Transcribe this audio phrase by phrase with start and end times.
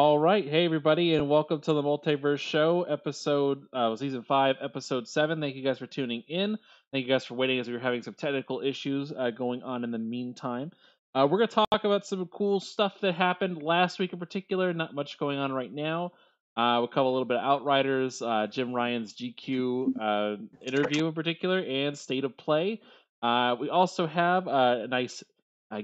[0.00, 5.08] All right, hey everybody, and welcome to the Multiverse Show, episode uh, season five, episode
[5.08, 5.40] seven.
[5.40, 6.56] Thank you guys for tuning in.
[6.92, 9.82] Thank you guys for waiting as we were having some technical issues uh, going on
[9.82, 10.70] in the meantime.
[11.16, 14.72] Uh, we're to talk about some cool stuff that happened last week in particular.
[14.72, 16.12] Not much going on right now.
[16.56, 21.12] Uh, we'll cover a little bit of Outriders, uh, Jim Ryan's GQ uh, interview in
[21.12, 22.80] particular, and State of Play.
[23.20, 25.24] Uh, we also have a nice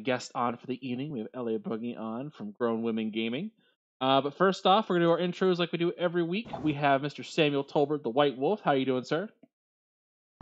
[0.04, 1.10] guest on for the evening.
[1.10, 3.50] We have LA Boogie on from Grown Women Gaming.
[4.04, 6.46] Uh, but first off, we're going to do our intros like we do every week.
[6.62, 7.24] We have Mr.
[7.24, 8.60] Samuel Tolbert, the White Wolf.
[8.60, 9.30] How are you doing, sir?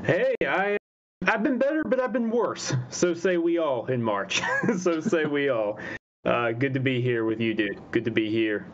[0.02, 0.78] Hey, I
[1.24, 2.74] I've been better, but I've been worse.
[2.88, 4.42] So say we all in March.
[4.78, 5.78] so say we all.
[6.24, 7.78] Uh, good to be here with you, dude.
[7.92, 8.66] Good to be here.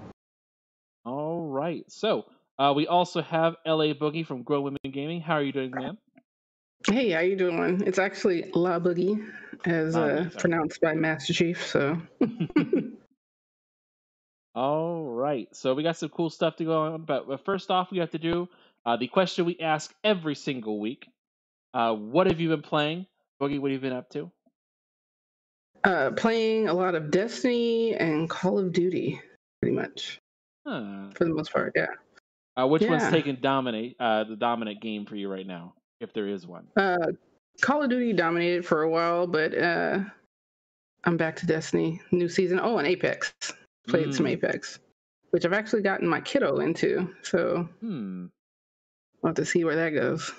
[1.05, 1.85] All right.
[1.89, 2.25] So
[2.59, 5.21] uh, we also have LA Boogie from Grown Women Gaming.
[5.21, 5.99] How are you doing, man?
[6.91, 7.83] Hey, how you doing?
[7.85, 9.23] It's actually La Boogie,
[9.67, 11.67] as uh, pronounced by Master Chief.
[11.67, 12.01] So,
[14.59, 15.49] All right.
[15.55, 17.03] So we got some cool stuff to go on.
[17.03, 18.49] But, first off, we have to do
[18.85, 21.09] uh, the question we ask every single week.
[21.73, 23.07] Uh, what have you been playing?
[23.41, 24.31] Boogie, what have you been up to?
[25.85, 29.21] uh, playing a lot of Destiny and Call of Duty,
[29.63, 30.19] pretty much
[30.67, 31.11] Huh.
[31.15, 31.73] for the most part.
[31.77, 31.87] Yeah.
[32.61, 36.27] Uh, which one's taking dominate uh, the dominant game for you right now, if there
[36.27, 36.67] is one?
[36.77, 36.97] Uh,
[37.61, 40.01] Call of Duty dominated for a while, but uh,
[41.05, 42.59] I'm back to Destiny, new season.
[42.61, 43.33] Oh, and Apex.
[43.89, 44.31] Played some Mm.
[44.31, 44.79] Apex,
[45.31, 47.15] which I've actually gotten my kiddo into.
[47.23, 48.27] So Hmm.
[49.23, 50.33] I'll have to see where that goes.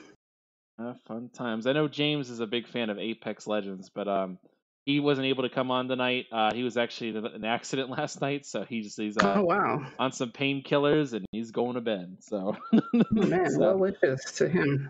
[0.77, 1.67] Uh, fun times.
[1.67, 4.39] I know James is a big fan of Apex Legends, but um,
[4.85, 6.27] he wasn't able to come on tonight.
[6.31, 9.85] Uh, he was actually in an accident last night, so he's he's uh, oh wow,
[9.99, 12.17] on some painkillers and he's going to bed.
[12.21, 14.89] So, oh, man, so, well wishes to him.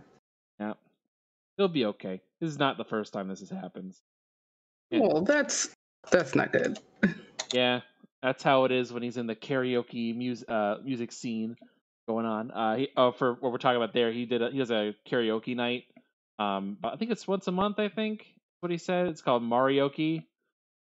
[0.60, 0.74] yeah,
[1.58, 2.22] he'll be okay.
[2.40, 3.96] This is not the first time this has happened.
[4.92, 5.00] Yeah.
[5.00, 5.70] Well, that's
[6.12, 6.78] that's not good.
[7.52, 7.82] Yeah,
[8.22, 11.56] that's how it is when he's in the karaoke music uh, music scene
[12.08, 12.52] going on.
[12.52, 14.94] Uh, he, oh, for what we're talking about there, he did a, he does a
[15.10, 15.84] karaoke night.
[16.38, 17.80] Um, I think it's once a month.
[17.80, 18.26] I think
[18.62, 19.08] what he said.
[19.08, 20.26] It's called Marioke.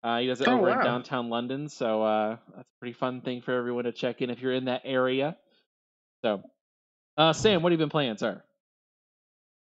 [0.03, 3.21] Uh, he does it Oh, over in downtown London, so uh, that's a pretty fun
[3.21, 5.35] thing for everyone to check in if you're in that area.
[6.23, 6.43] So,
[7.17, 8.43] uh, Sam, what have you been playing, sir?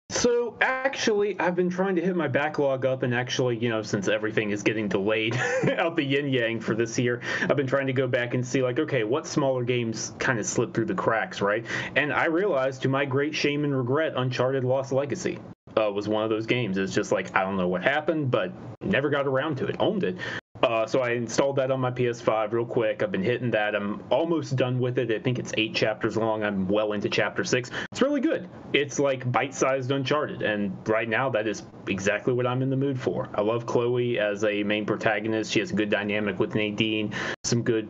[0.10, 4.08] So actually, I've been trying to hit my backlog up, and actually, you know, since
[4.08, 5.36] everything is getting delayed
[5.78, 8.62] out the yin yang for this year, I've been trying to go back and see,
[8.62, 11.66] like, okay, what smaller games kind of slipped through the cracks, right?
[11.96, 15.40] And I realized, to my great shame and regret, Uncharted Lost Legacy
[15.78, 16.78] uh, was one of those games.
[16.78, 19.76] It's just like I don't know what happened, but never got around to it.
[19.80, 20.18] Owned it.
[20.66, 23.04] Uh, so I installed that on my PS5 real quick.
[23.04, 23.76] I've been hitting that.
[23.76, 25.12] I'm almost done with it.
[25.12, 26.44] I think it's eight chapters long.
[26.44, 27.70] I'm well into chapter six.
[27.92, 28.50] It's really good.
[28.74, 33.00] It's like bite-sized Uncharted, and right now that is exactly what I'm in the mood
[33.00, 33.30] for.
[33.36, 35.52] I love Chloe as a main protagonist.
[35.52, 37.14] She has a good dynamic with Nadine.
[37.44, 37.88] Some good.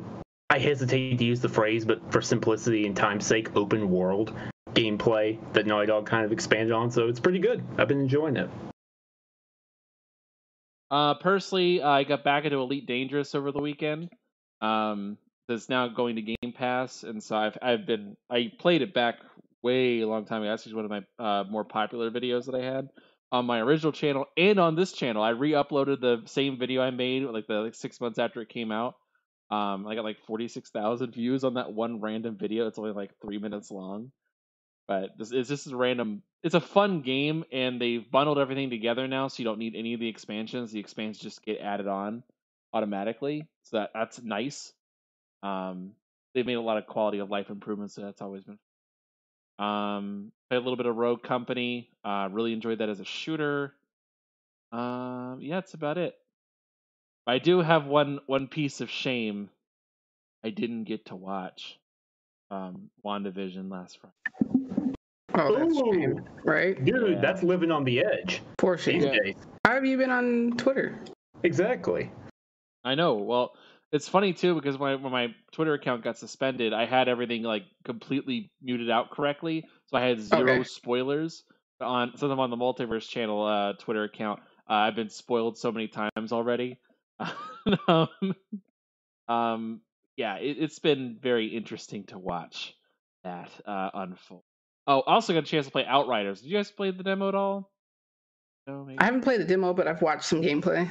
[0.49, 4.33] I hesitate to use the phrase, but for simplicity and time's sake, open world
[4.73, 6.91] gameplay that Naughty Dog kind of expanded on.
[6.91, 7.63] So it's pretty good.
[7.77, 8.49] I've been enjoying it.
[10.95, 14.07] Uh, personally, I got back into Elite Dangerous over the weekend.
[14.61, 15.17] Um,
[15.49, 19.15] it's now going to Game Pass, and so I've I've been I played it back
[19.61, 20.51] way a long time ago.
[20.51, 22.87] That's actually one of my uh, more popular videos that I had
[23.29, 25.21] on my original channel and on this channel.
[25.21, 28.71] I re-uploaded the same video I made like the like six months after it came
[28.71, 28.95] out.
[29.51, 32.67] Um, I got like forty six thousand views on that one random video.
[32.67, 34.13] It's only like three minutes long,
[34.87, 36.21] but this is just random.
[36.43, 39.93] It's a fun game, and they've bundled everything together now, so you don't need any
[39.93, 40.71] of the expansions.
[40.71, 42.23] The expansions just get added on
[42.73, 44.73] automatically, so that that's nice.
[45.43, 45.91] Um,
[46.33, 48.59] they've made a lot of quality of life improvements, so that's always been.
[49.57, 51.89] Um, played a little bit of Rogue Company.
[52.03, 53.73] Uh, really enjoyed that as a shooter.
[54.71, 56.15] Um, yeah, that's about it.
[57.27, 59.49] I do have one one piece of shame.
[60.43, 61.79] I didn't get to watch
[62.51, 64.54] um WandaVision last Friday.
[65.37, 66.83] Oh, that's shame, right?
[66.83, 67.19] Dude, Yeah.
[67.21, 69.01] that's living on the edge Poor these shame.
[69.01, 69.33] Yeah.
[69.65, 70.97] How have you been on Twitter?
[71.43, 72.09] Exactly.
[72.83, 73.15] I know.
[73.15, 73.53] Well,
[73.91, 77.43] it's funny too because when, I, when my Twitter account got suspended, I had everything
[77.43, 80.63] like completely muted out correctly, so I had zero Okay.
[80.63, 81.43] spoilers
[81.81, 82.11] on.
[82.15, 84.39] Since I'm on the Multiverse Channel uh, Twitter account,
[84.69, 86.79] uh, I've been spoiled so many times already.
[87.87, 88.07] um,
[89.27, 89.81] um,
[90.17, 92.75] yeah, it, it's been very interesting to watch
[93.23, 94.43] that uh, unfold.
[94.87, 96.41] Oh, I also got a chance to play Outriders.
[96.41, 97.71] Did you guys play the demo at all?
[98.67, 98.99] No, maybe?
[98.99, 100.89] I haven't played the demo, but I've watched some gameplay.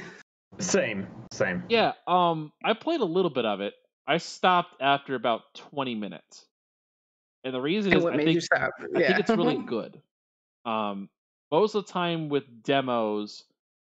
[0.59, 1.07] Same.
[1.31, 1.63] Same.
[1.69, 3.73] Yeah, um, I played a little bit of it.
[4.07, 6.45] I stopped after about 20 minutes.
[7.43, 8.71] And the reason And is what I made think, you stop?
[8.95, 10.01] I think it's really good.
[10.65, 11.09] Um,
[11.51, 13.43] most of the time with demos,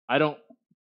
[0.08, 0.38] I don't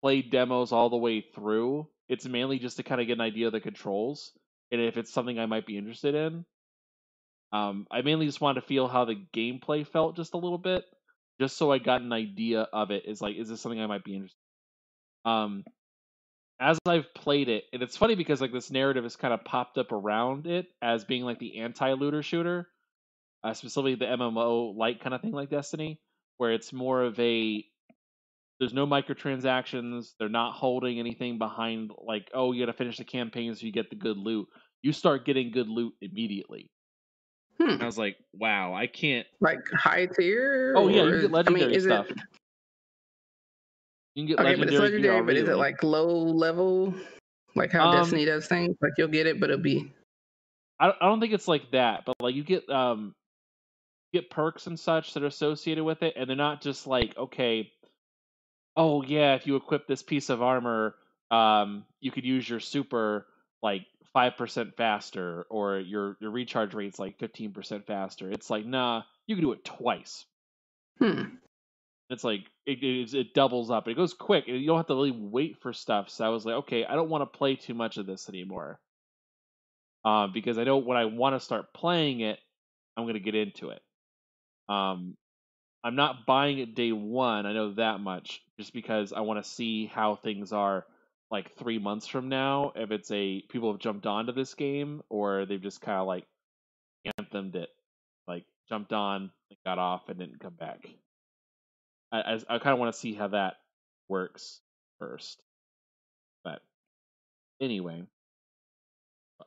[0.00, 1.88] play demos all the way through.
[2.08, 4.32] It's mainly just to kind of get an idea of the controls
[4.70, 6.44] and if it's something I might be interested in.
[7.52, 10.84] Um, I mainly just wanted to feel how the gameplay felt just a little bit,
[11.40, 13.04] just so I got an idea of it.
[13.06, 14.38] Is like, is this something I might be interested?
[15.26, 15.30] In?
[15.32, 15.64] Um,
[16.60, 19.78] as I've played it, and it's funny because like this narrative has kind of popped
[19.78, 22.68] up around it as being like the anti-looter shooter,
[23.42, 26.00] uh, specifically the MMO light kind of thing like Destiny,
[26.38, 27.64] where it's more of a
[28.60, 30.12] there's no microtransactions.
[30.18, 33.72] They're not holding anything behind like, oh, you got to finish the campaign so you
[33.72, 34.46] get the good loot.
[34.82, 36.70] You start getting good loot immediately.
[37.62, 37.80] Hmm.
[37.80, 39.26] I was like, wow, I can't.
[39.40, 40.74] Like high tier?
[40.76, 42.10] Oh yeah, you get legendary I mean, is stuff.
[42.10, 42.18] It,
[44.14, 44.58] You can get okay, legendary.
[44.58, 46.92] but it's legendary, but is it like low level?
[47.54, 48.76] Like how Um, Destiny does things?
[48.80, 49.92] Like you'll get it, but it'll be.
[50.80, 53.14] I don't- I don't think it's like that, but like you get um
[54.12, 57.70] get perks and such that are associated with it, and they're not just like okay,
[58.76, 60.96] oh yeah, if you equip this piece of armor,
[61.30, 63.26] um, you could use your super
[63.62, 68.30] like five percent faster, or your your recharge rate's like fifteen percent faster.
[68.30, 70.24] It's like nah, you can do it twice.
[70.98, 71.22] Hmm.
[72.10, 73.88] It's like it, it, it doubles up.
[73.88, 74.44] It goes quick.
[74.46, 76.10] and You don't have to really wait for stuff.
[76.10, 78.78] So I was like, okay, I don't want to play too much of this anymore.
[80.04, 82.38] Uh, because I know when I want to start playing it,
[82.96, 83.80] I'm going to get into it.
[84.68, 85.16] Um,
[85.82, 87.46] I'm not buying it day one.
[87.46, 90.84] I know that much, just because I want to see how things are
[91.32, 92.72] like three months from now.
[92.76, 96.26] If it's a people have jumped onto this game, or they've just kind of like
[97.18, 97.70] anthemed it,
[98.28, 99.30] like jumped on,
[99.64, 100.86] got off, and didn't come back.
[102.12, 103.54] I, I, I kind of want to see how that
[104.08, 104.60] works
[105.00, 105.42] first.
[106.44, 106.60] But
[107.60, 108.04] anyway,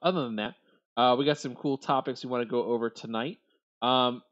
[0.01, 0.55] other than that,
[0.97, 3.37] uh, we got some cool topics we want to go over tonight.
[3.83, 4.23] Um,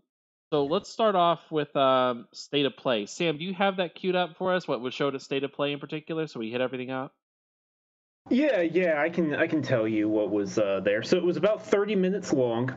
[0.51, 3.05] so let's start off with um, state of play.
[3.05, 4.67] Sam, do you have that queued up for us?
[4.67, 6.25] What was showed at state of play in particular?
[6.25, 7.11] So we hit everything out.
[8.29, 11.03] Yeah, yeah, I can I can tell you what was uh, there.
[11.03, 12.73] So it was about 30 minutes long,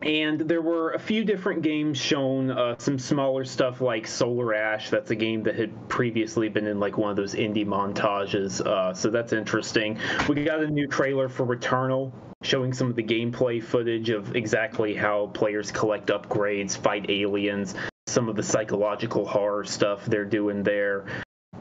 [0.00, 2.50] and there were a few different games shown.
[2.50, 4.88] Uh, some smaller stuff like Solar Ash.
[4.88, 8.64] That's a game that had previously been in like one of those indie montages.
[8.64, 9.98] Uh, so that's interesting.
[10.28, 12.12] We got a new trailer for Returnal.
[12.42, 17.74] Showing some of the gameplay footage of exactly how players collect upgrades, fight aliens,
[18.06, 21.06] some of the psychological horror stuff they're doing there.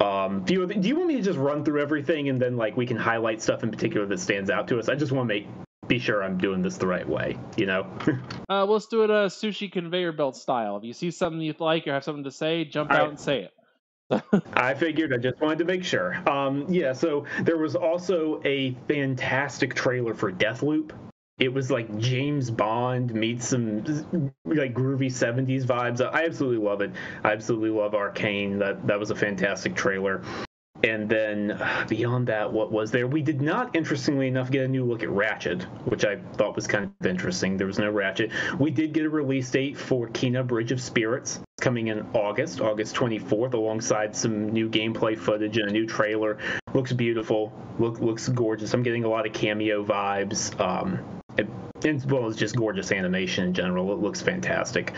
[0.01, 2.75] Um, do you do you want me to just run through everything and then like
[2.75, 4.89] we can highlight stuff in particular that stands out to us?
[4.89, 5.47] I just want to make
[5.87, 7.87] be sure I'm doing this the right way, you know.
[8.49, 10.77] Uh, let's do it a sushi conveyor belt style.
[10.77, 13.09] If you see something you like or have something to say, jump All out right.
[13.09, 13.49] and say
[14.11, 14.33] it.
[14.53, 16.13] I figured I just wanted to make sure.
[16.29, 20.91] Um, yeah, so there was also a fantastic trailer for Deathloop.
[21.39, 23.77] It was like James Bond meets some
[24.45, 26.01] like groovy 70s vibes.
[26.01, 26.91] I absolutely love it.
[27.23, 28.59] I absolutely love Arkane.
[28.59, 30.21] That that was a fantastic trailer.
[30.83, 33.07] And then uh, beyond that, what was there?
[33.07, 36.67] We did not, interestingly enough, get a new look at Ratchet, which I thought was
[36.67, 37.55] kind of interesting.
[37.55, 38.31] There was no Ratchet.
[38.59, 42.59] We did get a release date for Kena Bridge of Spirits It's coming in August,
[42.59, 46.37] August 24th, alongside some new gameplay footage and a new trailer.
[46.73, 47.53] Looks beautiful.
[47.79, 48.73] Look, looks gorgeous.
[48.73, 50.59] I'm getting a lot of cameo vibes.
[50.59, 51.47] Um, it,
[51.85, 53.91] as well as just gorgeous animation in general.
[53.91, 54.93] It looks fantastic.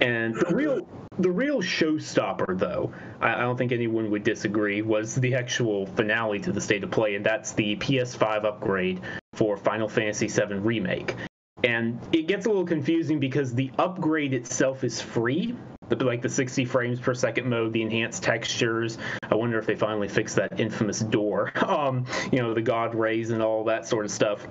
[0.00, 0.86] And the real
[1.18, 6.40] the real showstopper, though, I, I don't think anyone would disagree, was the actual finale
[6.40, 9.00] to the state of play, and that's the PS5 upgrade
[9.34, 11.14] for Final Fantasy VII Remake.
[11.62, 15.54] And it gets a little confusing because the upgrade itself is free,
[15.90, 18.96] like the 60 frames per second mode, the enhanced textures.
[19.30, 23.28] I wonder if they finally fixed that infamous door, um, you know, the God rays
[23.28, 24.46] and all that sort of stuff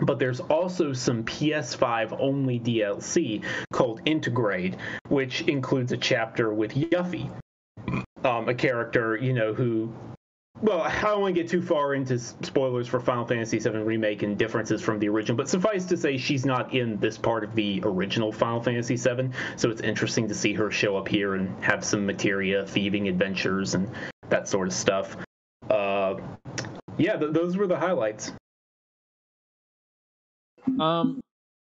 [0.00, 4.76] but there's also some PS5 only DLC called Intergrade,
[5.08, 7.30] which includes a chapter with Yuffie,
[8.24, 9.92] um, a character, you know, who.
[10.62, 14.22] Well, I don't want to get too far into spoilers for Final Fantasy VII Remake
[14.22, 17.54] and differences from the original, but suffice to say, she's not in this part of
[17.54, 21.62] the original Final Fantasy VII, so it's interesting to see her show up here and
[21.62, 23.90] have some materia, thieving adventures, and
[24.28, 25.16] that sort of stuff.
[25.68, 26.14] Uh,
[26.96, 28.32] yeah, th- those were the highlights.
[30.80, 31.20] Um,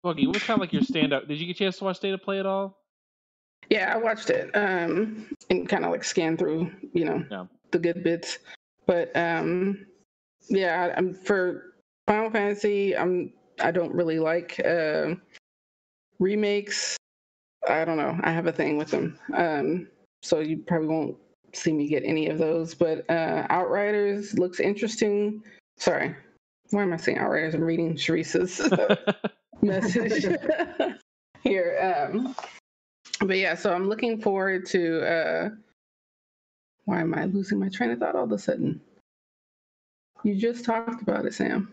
[0.05, 1.29] Boogie, what was kind of like your standout?
[1.29, 2.79] Did you get a chance to watch of Play at all?
[3.69, 7.47] Yeah, I watched it um, and kind of like scanned through, you know, Yeah.
[7.71, 8.39] the good bits.
[8.87, 9.87] But um,
[10.49, 11.75] yeah, I- I'm for
[12.07, 12.97] Final Fantasy.
[12.97, 15.15] I'm I don't really like uh,
[16.19, 16.97] remakes.
[17.69, 18.19] I don't know.
[18.23, 19.19] I have a thing with them.
[19.35, 19.89] Um,
[20.23, 21.17] so you probably won't
[21.53, 22.73] see me get any of those.
[22.75, 25.43] But uh, Outriders looks interesting.
[25.77, 26.15] Sorry,
[26.71, 27.55] why am I saying Outriders?
[27.55, 28.61] I'm reading Sharice's
[29.63, 30.25] message
[31.43, 32.09] here.
[32.13, 32.35] Um,
[33.21, 35.01] but yeah, so I'm looking forward to.
[35.07, 35.51] Uh,
[36.85, 38.81] why am I losing my train of thought all of a sudden?
[40.25, 41.73] You just talked about it, Sam.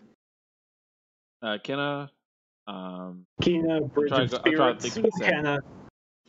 [1.42, 2.10] uh, Kena.
[2.66, 5.44] Um, Kena, Bridge trying of to I'm trying to Spirits, think of.
[5.44, 5.58] Kena.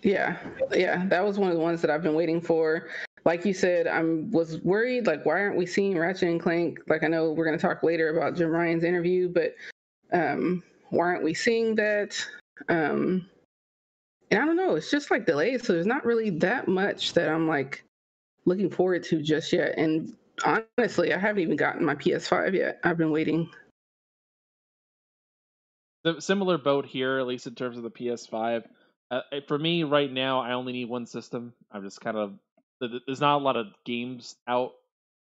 [0.03, 0.37] Yeah,
[0.71, 2.89] yeah, that was one of the ones that I've been waiting for.
[3.27, 5.05] Like you said, I was worried.
[5.05, 6.79] Like, why aren't we seeing Ratchet and Clank?
[6.87, 9.53] Like, I know we're going to talk later about Jim Ryan's interview, but
[10.13, 12.15] um, why aren't we seeing that?
[12.69, 13.27] Um,
[14.31, 14.75] and I don't know.
[14.75, 17.83] It's just like delayed, so there's not really that much that I'm like
[18.45, 19.77] looking forward to just yet.
[19.77, 20.15] And
[20.45, 22.79] honestly, I haven't even gotten my PS5 yet.
[22.85, 23.49] I've been waiting.
[26.05, 28.63] the similar boat here, at least in terms of the PS5.
[29.11, 31.51] Uh, for me, right now, I only need one system.
[31.73, 32.39] I'm just kind of
[32.79, 34.73] there's not a lot of games out,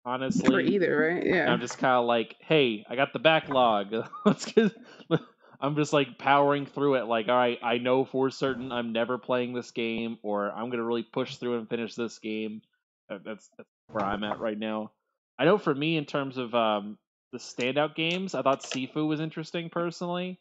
[0.04, 0.46] honestly.
[0.48, 1.22] For either, right?
[1.22, 1.52] And Yeah.
[1.52, 3.94] I'm just kind of like, hey, I got the backlog.
[4.24, 4.72] Let's get.
[5.60, 7.06] I'm just like powering through it.
[7.06, 10.84] Like, all right, I know for certain I'm never playing this game, or I'm gonna
[10.84, 12.60] really push through and finish this game.
[13.08, 14.92] That's, that's where I'm at right now.
[15.38, 16.98] I know for me, in terms of um,
[17.32, 20.38] the standout games, I thought Sifu was interesting personally,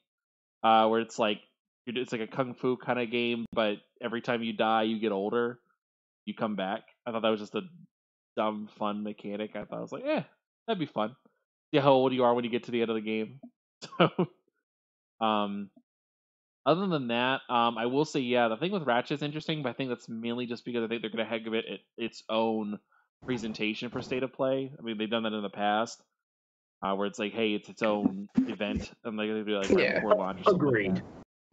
[0.63, 1.39] uh, where it's like
[1.88, 5.12] it's like a kung fu kind of game, but every time you die, you get
[5.12, 5.60] older,
[6.25, 6.84] you come back.
[7.05, 7.62] I thought that was just a
[8.35, 9.55] dumb, fun mechanic.
[9.55, 10.24] I thought I was like, eh,
[10.67, 11.15] that'd be fun.
[11.74, 13.39] See how old you are when you get to the end of the game.
[14.00, 15.69] So, um,
[16.65, 19.74] other than that, um, I will say, yeah, the thing with Ratchet's interesting, but I
[19.74, 22.79] think that's mainly just because I think they're going to give it it its own
[23.25, 24.71] presentation for state of play.
[24.77, 26.01] I mean, they've done that in the past,
[26.81, 29.83] uh, where it's like, hey, it's its own event, and like they do like right
[29.83, 29.95] Yeah.
[30.00, 30.43] before launch.
[30.45, 30.95] something like Agreed.
[30.95, 31.03] that.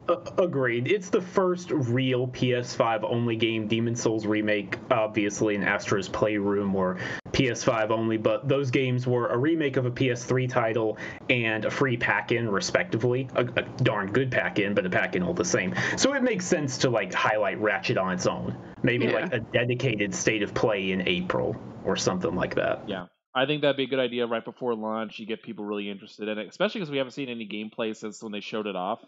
[0.09, 0.91] Uh, agreed.
[0.91, 3.67] It's the first real PS5 only game.
[3.67, 6.97] Demon Souls remake, obviously, in Astro's Playroom or
[7.31, 10.97] PS5 only, but those games were a remake of a PS3 title
[11.29, 13.29] and a free pack-in, respectively.
[13.35, 15.73] A, a darn good pack-in, but a pack-in all the same.
[15.95, 18.57] So it makes sense to like highlight Ratchet on its own.
[18.83, 19.13] Maybe Yeah.
[19.13, 21.55] like a dedicated state of play in April
[21.85, 22.83] or something like that.
[22.87, 23.05] Yeah.
[23.33, 25.17] I think that'd be a good idea right before launch.
[25.17, 28.21] You get people really interested in it, especially because we haven't seen any gameplay since
[28.21, 28.99] when they showed it off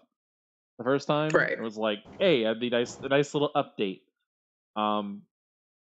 [0.78, 1.30] the first time.
[1.32, 1.52] Right.
[1.52, 4.02] It was like, hey, that'd be nice, a nice little update.
[4.76, 5.22] Um,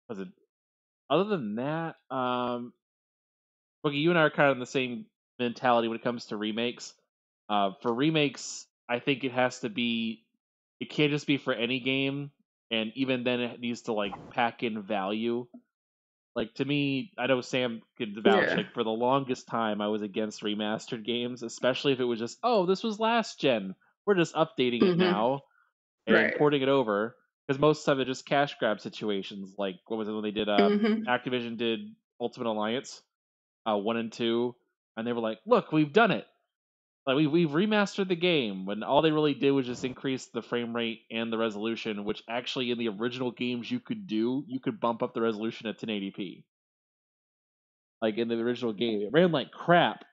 [0.10, 0.28] was it?
[1.10, 2.74] Other than that, um,
[3.86, 5.06] Boogie, you and I are kind of in the same
[5.40, 6.94] mentality when it comes to remakes.
[7.50, 10.24] Uh, for remakes, I think it has to be.
[10.80, 12.32] It can't just be for any game,
[12.72, 15.48] and even then, it needs to like pack in value.
[16.36, 18.48] Like to me, I know Sam could vouch.
[18.48, 18.56] Yeah.
[18.56, 22.40] Like for the longest time, I was against remastered games, especially if it was just,
[22.42, 23.76] oh, this was last gen.
[24.06, 24.98] We're just updating it Mhm.
[24.98, 25.42] now
[26.08, 26.38] and Right.
[26.38, 27.16] porting it over.
[27.48, 29.56] Because most of it just cash grab situations.
[29.58, 30.50] Like what was it when they did?
[30.50, 31.06] Uh, Mhm.
[31.08, 33.04] Activision did Ultimate Alliance,
[33.66, 34.56] uh, one and two,
[34.98, 36.26] and they were like, "Look, we've done it.
[37.06, 40.42] Like we we've remastered the game." When all they really did was just increase the
[40.42, 44.44] frame rate and the resolution, which actually in the original games you could do.
[44.48, 46.46] You could bump up the resolution at 1080p.
[48.02, 50.06] Like in the original game, it ran like crap,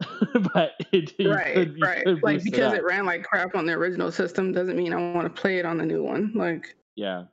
[0.54, 2.06] but it right, could, right.
[2.22, 5.34] Like because it, it ran like crap on the original system doesn't mean I want
[5.34, 6.32] to play it on the new one.
[6.34, 7.24] Like, Yeah.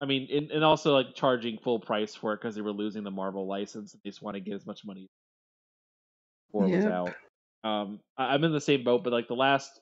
[0.00, 3.02] I mean, and, and also like charging full price for it because they were losing
[3.02, 3.94] the Marvel license.
[3.94, 5.08] and They just want to get as much money
[6.46, 7.14] before it was out.
[7.64, 9.80] Um, I, I'm in the same boat, but like the last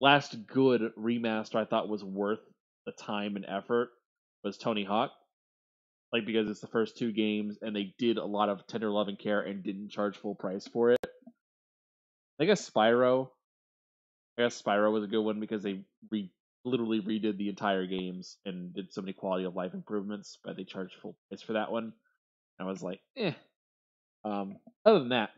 [0.00, 2.40] last good remaster I thought was worth
[2.86, 3.90] the time and effort
[4.44, 5.10] was Tony Hawk.
[6.12, 9.08] Like because it's the first two games and they did a lot of tender love
[9.08, 10.98] and care and didn't charge full price for it.
[12.40, 13.28] I guess Spyro.
[14.38, 16.32] I guess Spyro was a good one because they re-
[16.64, 20.64] literally redid the entire games and did so many quality of life improvements, but they
[20.64, 21.92] charged full price for that one.
[22.58, 23.32] I was like, eh.
[24.24, 25.30] Um, other than that,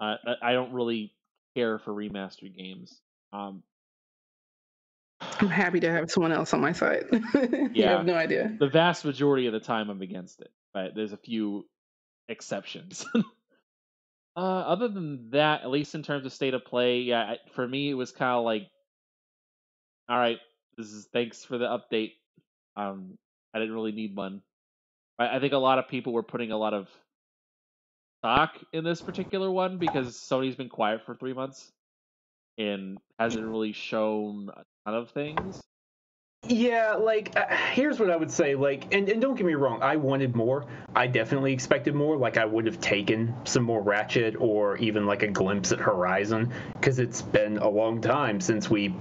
[0.00, 1.12] uh, I, I don't really
[1.54, 3.00] care for remastered games.
[3.32, 3.62] Um,
[5.20, 7.04] I'm happy to have someone else on my side.
[7.72, 8.54] you have no idea.
[8.58, 11.66] the vast majority of the time, I'm against it, but there's a few
[12.28, 13.04] exceptions.
[14.38, 17.90] uh, other than that, at least in terms of state of play, yeah, for me,
[17.90, 18.68] it was kind of like,
[20.08, 20.38] all right,
[20.76, 22.12] this is thanks for the update.
[22.76, 23.18] Um,
[23.52, 24.42] I didn't really need one.
[25.18, 26.88] I, I think a lot of people were putting a lot of
[28.20, 31.72] stock in this particular one because Sony's been quiet for three months
[32.58, 35.60] and hasn't really shown a ton of things.
[36.48, 38.54] Yeah, like uh, here's what I would say.
[38.54, 40.64] Like, and, and don't get me wrong, I wanted more.
[40.94, 42.16] I definitely expected more.
[42.16, 46.52] Like, I would have taken some more Ratchet or even like a glimpse at Horizon
[46.74, 48.94] because it's been a long time since we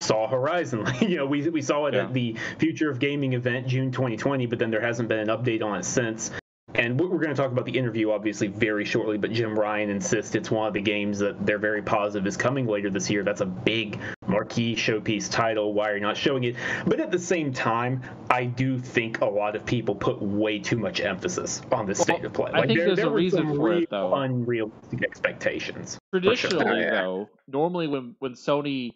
[0.00, 0.86] saw Horizon.
[1.00, 2.04] you know, we we saw it Yeah.
[2.04, 5.62] at the Future of Gaming event June 2020, but then there hasn't been an update
[5.62, 6.30] on it since.
[6.74, 9.90] And we- we're going to talk about the interview obviously very shortly, but Jim Ryan
[9.90, 13.22] insists it's one of the games that they're very positive is coming later this year.
[13.22, 15.72] That's a big marquee showpiece title?
[15.72, 16.56] Why are you not showing it?
[16.86, 20.76] But at the same time, I do think a lot of people put way too
[20.76, 22.50] much emphasis on the state Well, of play.
[22.52, 24.14] I think there, there's there a reason for it, though.
[24.14, 25.98] Unrealistic expectations.
[26.12, 27.02] Traditionally, yeah.
[27.02, 28.92] though, normally when when Sony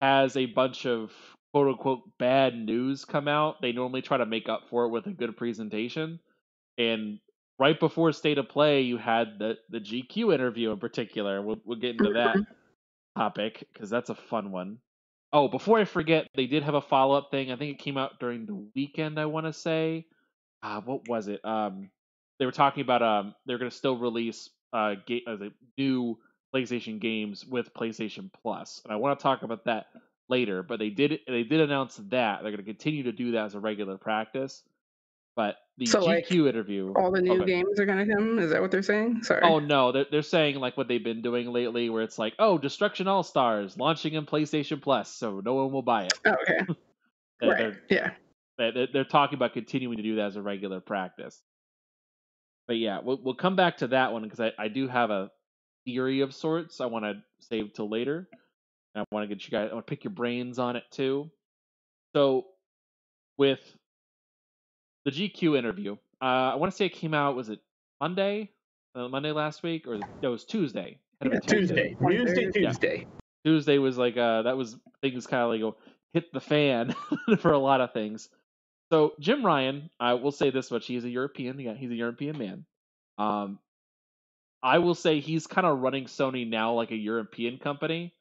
[0.00, 1.12] has a bunch of
[1.52, 5.06] quote unquote bad news come out, they normally try to make up for it with
[5.06, 6.18] a good presentation.
[6.78, 7.18] And
[7.58, 11.42] right before State of Play, you had the the GQ interview in particular.
[11.42, 12.36] We'll we'll get into that
[13.16, 14.78] topic because that's a fun one.
[15.32, 17.50] Oh, before I forget, they did have a follow up thing.
[17.50, 19.18] I think it came out during the weekend.
[19.18, 20.06] I want to say,
[20.62, 21.42] uh, what was it?
[21.44, 21.90] Um,
[22.38, 25.36] they were talking about um, they're going to still release uh, ga- uh,
[25.78, 26.18] new
[26.54, 29.86] PlayStation games with PlayStation Plus, and I want to talk about that
[30.28, 30.62] later.
[30.62, 33.54] But they did they did announce that they're going to continue to do that as
[33.54, 34.62] a regular practice.
[35.34, 37.46] But the So, GQ like, interview, All the new Okay.
[37.46, 38.38] games are gonna come.
[38.38, 39.22] Is that what they're saying?
[39.22, 39.40] Sorry.
[39.42, 42.58] Oh no, they're they're saying like what they've been doing lately, where it's like, oh,
[42.58, 46.18] Destruction All Stars launching in PlayStation Plus, so no one will buy it.
[46.26, 46.58] Oh, okay.
[47.40, 47.74] They're, right.
[47.90, 48.14] Yeah.
[48.56, 51.42] they're, they're, they're talking about continuing to do that as a regular practice.
[52.68, 55.30] But yeah, we'll we'll come back to that one because I, I do have a
[55.84, 58.28] theory of sorts I want to save till later.
[58.94, 60.84] And I want to get you guys, I want to pick your brains on it
[60.92, 61.30] too.
[62.14, 62.46] So
[63.38, 63.60] with
[65.04, 67.36] the GQ interview, uh, I want to say it came out.
[67.36, 67.60] Was it
[68.00, 68.50] Monday?
[68.94, 70.98] Uh, Monday last week, or no, it was Tuesday.
[71.20, 72.68] Had to be Yeah, Tuesday, Tuesday, Yeah.
[72.68, 73.06] Tuesday.
[73.44, 75.76] Tuesday was like uh that was things kind of like go
[76.12, 76.94] hit the fan
[77.38, 78.28] for a lot of things.
[78.92, 81.58] So Jim Ryan, I will say this much: he's a European.
[81.58, 82.66] Yeah, he's a European man.
[83.18, 83.58] Um,
[84.62, 88.14] I will say he's kind of running Sony now like a European company,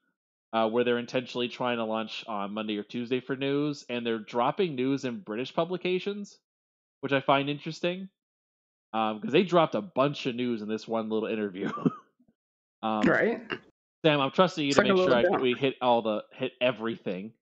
[0.53, 4.19] uh, where they're intentionally trying to launch on Monday or Tuesday for news, and they're
[4.19, 6.39] dropping news in British publications,
[7.01, 8.09] which I find interesting.
[8.91, 11.69] Because they dropped a bunch of news in this one little interview.
[12.83, 13.41] um, Right.
[14.03, 16.53] Sam, I'm trusting you It's to like make sure I, we hit all the hit
[16.59, 17.33] everything.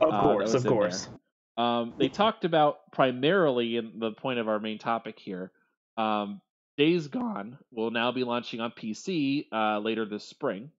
[0.00, 1.08] Of Uh, course, was of course.
[1.56, 5.50] Um, they talked about primarily in the point of our main topic here.
[5.96, 6.40] Um,
[6.76, 10.70] Days Gone will now be launching on PC uh, later this spring,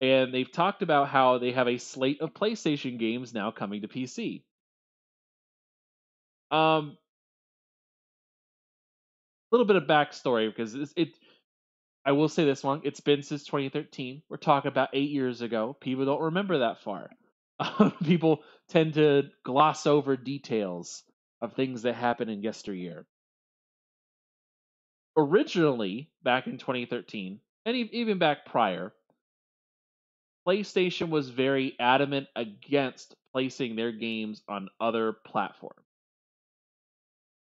[0.00, 3.88] and they've talked about how they have a slate of PlayStation games now coming to
[3.88, 4.42] PC.
[6.50, 6.96] Um,
[9.52, 11.08] little bit of backstory because it's, it.
[12.04, 14.22] I will say this one: it's been since 2013.
[14.28, 15.76] We're talking about eight years ago.
[15.80, 17.10] People don't remember that far.
[18.04, 21.04] People tend to gloss over details
[21.40, 23.06] of things that happened in yesteryear.
[25.16, 28.92] Originally, back in 2013, and even back prior,
[30.48, 35.81] PlayStation was very adamant against placing their games on other platforms.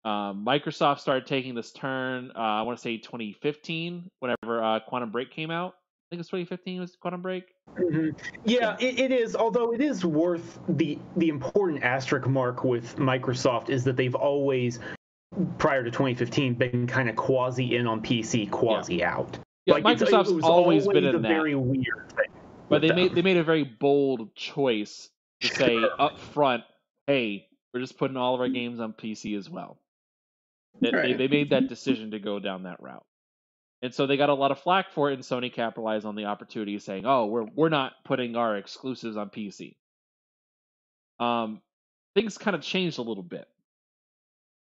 [0.06, 2.32] Um, Microsoft started taking this turn.
[2.36, 5.74] Uh, I want to say 2015, whenever uh, Quantum Break came out.
[5.74, 7.46] I think it's 2015 was Quantum Break.
[7.76, 8.16] Mhm.
[8.46, 9.36] Yeah, it, it is.
[9.36, 14.80] Although it is worth the the important asterisk mark with Microsoft is that they've always,
[15.58, 19.40] prior to 2015, been kind of quasi in on PC, quasi out.
[19.66, 21.28] Yeah, Like, Microsoft's it was always been a in that.
[21.28, 22.28] very weird thing.
[22.70, 22.98] But they them.
[22.98, 25.10] made they made a very bold choice
[25.42, 26.64] to say up front,
[27.08, 29.80] "Hey, we're just putting all of our games on PC as well."
[30.82, 31.18] They, they, Right.
[31.18, 33.06] they made that decision to go down that route,
[33.82, 35.16] and so they got a lot of flack for it.
[35.16, 39.30] And Sony capitalized on the opportunity, saying, "Oh, we're we're not putting our exclusives on
[39.30, 39.78] PC."
[41.20, 41.62] Um,
[42.14, 43.48] things kind of changed a little bit.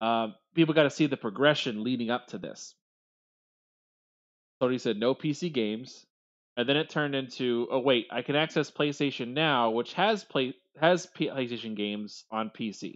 [0.00, 2.74] Um, people got to see the progression leading up to this.
[4.62, 6.06] Sony said no PC games,
[6.56, 10.54] and then it turned into oh wait, I can access PlayStation Now, which has play
[10.80, 12.94] has PlayStation games on PC.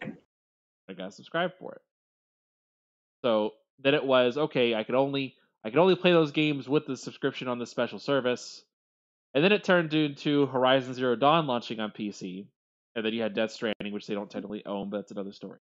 [0.89, 1.83] I got to subscribe for it.
[3.25, 4.75] So then it was okay.
[4.75, 5.35] I could only
[5.65, 8.63] I could only play those games with the subscription on the special service,
[9.33, 12.45] and then it turned into Horizon Zero Dawn launching on PC,
[12.95, 15.59] and then you had Death Stranding, which they don't technically own, but that's another story.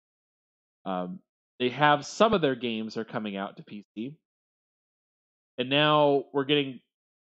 [0.87, 1.19] Um,
[1.59, 4.15] they have some of their games are coming out to PC,
[5.59, 6.81] and now we're getting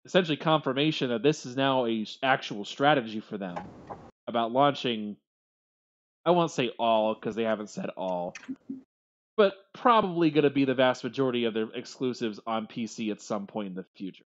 [0.05, 3.57] essentially confirmation that this is now a actual strategy for them
[4.27, 5.17] about launching.
[6.23, 8.35] I won't say all because they haven't said all,
[9.41, 13.47] but probably going to be the vast majority of their exclusives on PC at some
[13.47, 14.23] point in the future.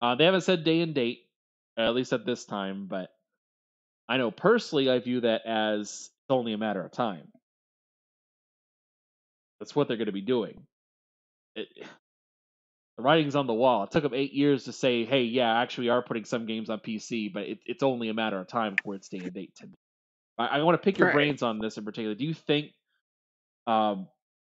[0.00, 1.22] Uh, they haven't said day and date,
[1.76, 3.10] at least at this time, but
[4.08, 7.32] I know personally I view that as it's only a matter of time.
[9.58, 10.64] That's what they're going to be doing.
[11.56, 11.66] It,
[12.96, 13.82] the writing's on the wall.
[13.82, 16.70] It took them eight years to say, "Hey, yeah, actually, we are putting some games
[16.70, 19.56] on PC, but it, it's only a matter of time before it's day and date."
[19.56, 19.74] To me,
[20.38, 21.12] I, I want to pick your Right.
[21.12, 22.14] brains on this in particular.
[22.14, 22.72] Do you think
[23.68, 24.08] um,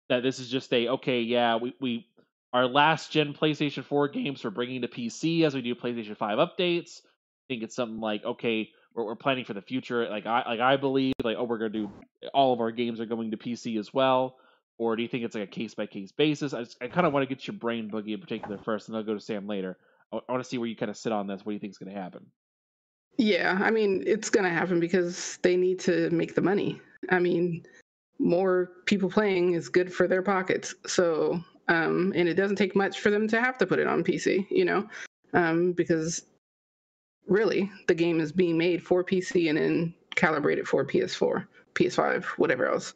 [0.09, 1.21] that this is just a okay?
[1.21, 2.07] Yeah, we we
[2.53, 6.39] our last gen PlayStation 4 games we're bringing to PC as we do PlayStation 5
[6.39, 7.01] updates.
[7.01, 10.09] I think it's something like okay, we're, we're planning for the future?
[10.09, 11.93] Like I like I believe like oh we're gonna do
[12.33, 14.37] all of our games are going to PC as well,
[14.79, 16.55] or do you think it's like a case by case basis?
[16.55, 19.03] I I kind of want to get your brain boogie in particular first, and I'll
[19.03, 19.77] go to Sam later.
[20.11, 21.45] I, I want to see where you kind of sit on this.
[21.45, 22.27] What do you think is going to happen?
[23.19, 26.81] Yeah, I mean, it's going to happen because they need to make the money.
[27.11, 27.67] I mean,
[28.23, 30.75] more people playing is good for their pockets.
[30.87, 34.05] So, um, and it doesn't take much for them to have to put it on
[34.05, 34.89] PC, you know,
[35.35, 36.25] um, because
[37.27, 42.67] really the game is being made for PC and then calibrated for PS4, PS5, whatever
[42.67, 42.95] else.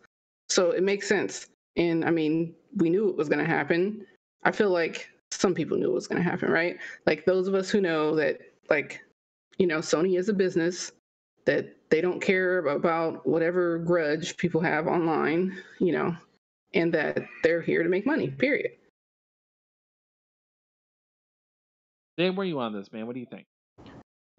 [0.48, 1.48] So it makes sense.
[1.76, 4.06] And I mean, we knew it was going to happen.
[4.44, 6.76] I feel like some people knew it was going to happen, right?
[7.04, 8.38] Like those of us who know that,
[8.70, 9.00] like,
[9.58, 10.92] you know, Sony is a business
[11.46, 16.16] that they don't care about whatever grudge people have online, you know,
[16.74, 18.72] and that they're here to make money, period.
[22.18, 23.06] Dan, where are you on this, man?
[23.06, 23.46] What do you think?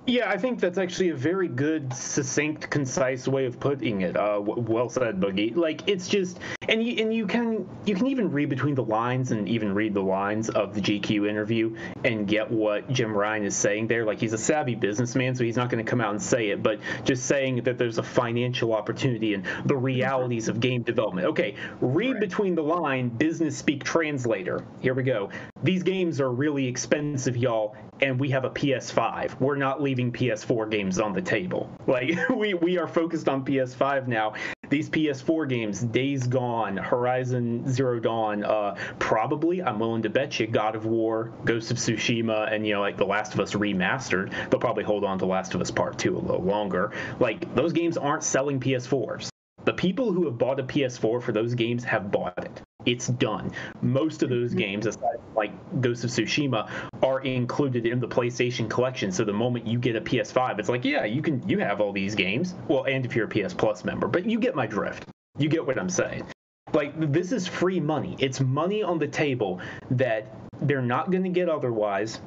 [0.07, 4.15] Yeah, I think that's actually a very good, succinct, concise way of putting it.
[4.15, 5.53] Uh, well said, Boogie.
[5.53, 6.39] Like it's just,
[6.69, 9.93] and you and you can you can even read between the lines and even read
[9.93, 14.05] the lines of the GQ interview and get what Jim Ryan is saying there.
[14.05, 16.63] Like he's a savvy businessman, so he's not going to come out and say it,
[16.63, 21.27] but just saying that there's a financial opportunity and the realities of game development.
[21.27, 22.21] Okay, read right.
[22.21, 24.63] between the line, business speak translator.
[24.79, 25.31] Here we go.
[25.63, 29.39] These games are really expensive, y'all, and we have a PS5.
[29.39, 31.69] We're not leaving PS4 games on the table.
[31.87, 34.33] Like we we are focused on PS5 now.
[34.69, 40.47] These PS4 games, Days Gone, Horizon Zero Dawn, uh, probably I'm willing to bet you
[40.47, 44.31] God of War, Ghost of Tsushima, and you know like The Last of Us remastered.
[44.49, 46.91] They'll probably hold on to Last of Us Part Two a little longer.
[47.19, 49.29] Like those games aren't selling PS4s.
[49.65, 53.51] The people who have bought a PS4 for those games have bought it it's done.
[53.81, 54.59] Most of those mm-hmm.
[54.59, 56.71] games, aside like Ghost of Tsushima,
[57.03, 59.11] are included in the PlayStation collection.
[59.11, 61.91] So the moment you get a PS5, it's like, yeah, you can you have all
[61.91, 62.55] these games.
[62.67, 65.05] Well, and if you're a PS Plus member, but you get my drift.
[65.37, 66.25] You get what I'm saying.
[66.73, 68.15] Like this is free money.
[68.19, 72.19] It's money on the table that they're not going to get otherwise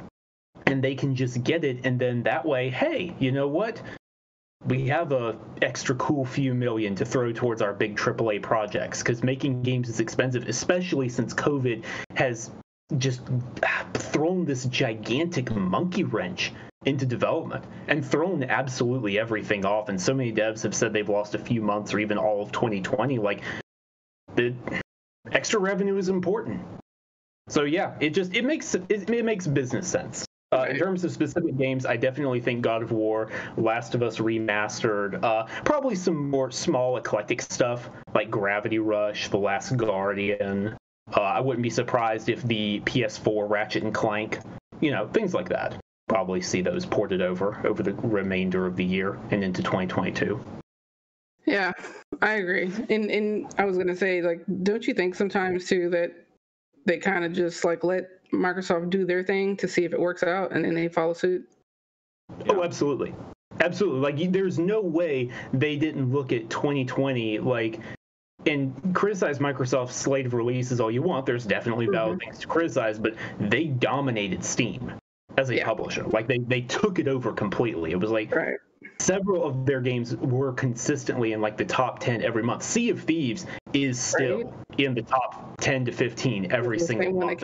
[0.67, 3.81] and they can just get it and then that way hey you know what
[4.67, 9.23] we have a extra cool few million to throw towards our big AAA projects because
[9.23, 12.51] making games is expensive, especially since COVID has
[12.99, 13.23] just
[13.95, 16.53] thrown this gigantic monkey wrench
[16.85, 19.89] into development and thrown absolutely everything off.
[19.89, 22.53] And so many devs have said they've lost a few months or even all of
[22.53, 23.19] 2020.
[23.19, 23.43] Like
[24.35, 24.55] the
[25.31, 26.63] extra revenue is important.
[27.49, 30.27] So yeah, it just it makes it, it makes business sense.
[30.53, 34.19] Uh, in terms of specific games, I definitely think God of War, Last of Us
[34.19, 40.77] Remastered, uh, probably some more small eclectic stuff like Gravity Rush, The Last Guardian.
[41.17, 44.41] Uh, I wouldn't be surprised if the PS4 Ratchet and Clank,
[44.81, 45.81] you know, things like that.
[46.09, 50.45] Probably see those ported over over the remainder of the year and into 2022.
[51.47, 51.71] Yeah,
[52.23, 52.73] I agree.
[52.89, 56.13] And and I was gonna say, like, don't you think sometimes too that
[56.87, 60.23] they kind of just like let Microsoft do their thing to see if it works
[60.23, 61.49] out, and then they follow suit.
[62.49, 63.15] Oh, absolutely,
[63.61, 64.01] absolutely.
[64.01, 67.81] Like, there's no way they didn't look at 2020 like
[68.47, 71.27] and criticize Microsoft's slate of releases all you want.
[71.27, 72.31] There's definitely valid mm-hmm.
[72.31, 74.93] things to criticize, but they dominated Steam
[75.37, 75.65] as a yeah.
[75.65, 76.05] publisher.
[76.05, 77.91] Like they they took it over completely.
[77.93, 78.57] It was like right.
[79.01, 82.63] Several of their games were consistently in like the top 10 every month.
[82.63, 84.55] Sea of Thieves is still right.
[84.79, 87.43] in the top 10 to 15 every single month.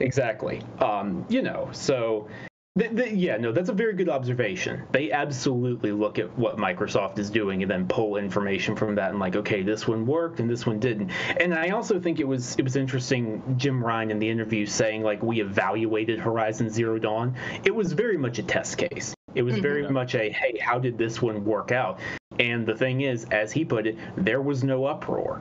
[0.00, 0.62] Exactly.
[0.80, 2.28] Um, you know, so
[2.76, 4.82] the, the, yeah, no, that's a very good observation.
[4.90, 9.20] They absolutely look at what Microsoft is doing and then pull information from that and
[9.20, 11.12] like, okay, this one worked and this one didn't.
[11.38, 15.04] And I also think it was it was interesting Jim Ryan in the interview saying
[15.04, 17.36] like we evaluated Horizon Zero Dawn.
[17.64, 19.14] It was very much a test case.
[19.36, 19.94] It was very mm-hmm.
[19.94, 22.00] much a hey, how did this one work out?
[22.40, 25.40] And the thing is, as he put it, there was no uproar.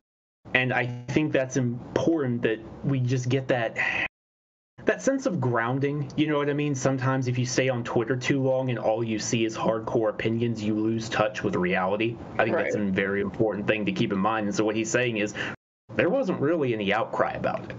[0.54, 3.76] And I think that's important that we just get that
[4.86, 6.76] that sense of grounding, you know what I mean?
[6.76, 10.62] Sometimes if you stay on Twitter too long and all you see is hardcore opinions,
[10.62, 12.17] you lose touch with reality.
[12.38, 12.63] I think right.
[12.65, 14.48] that's a very important thing to keep in mind.
[14.48, 15.34] And so what he's saying is
[15.96, 17.76] there wasn't really any outcry about it.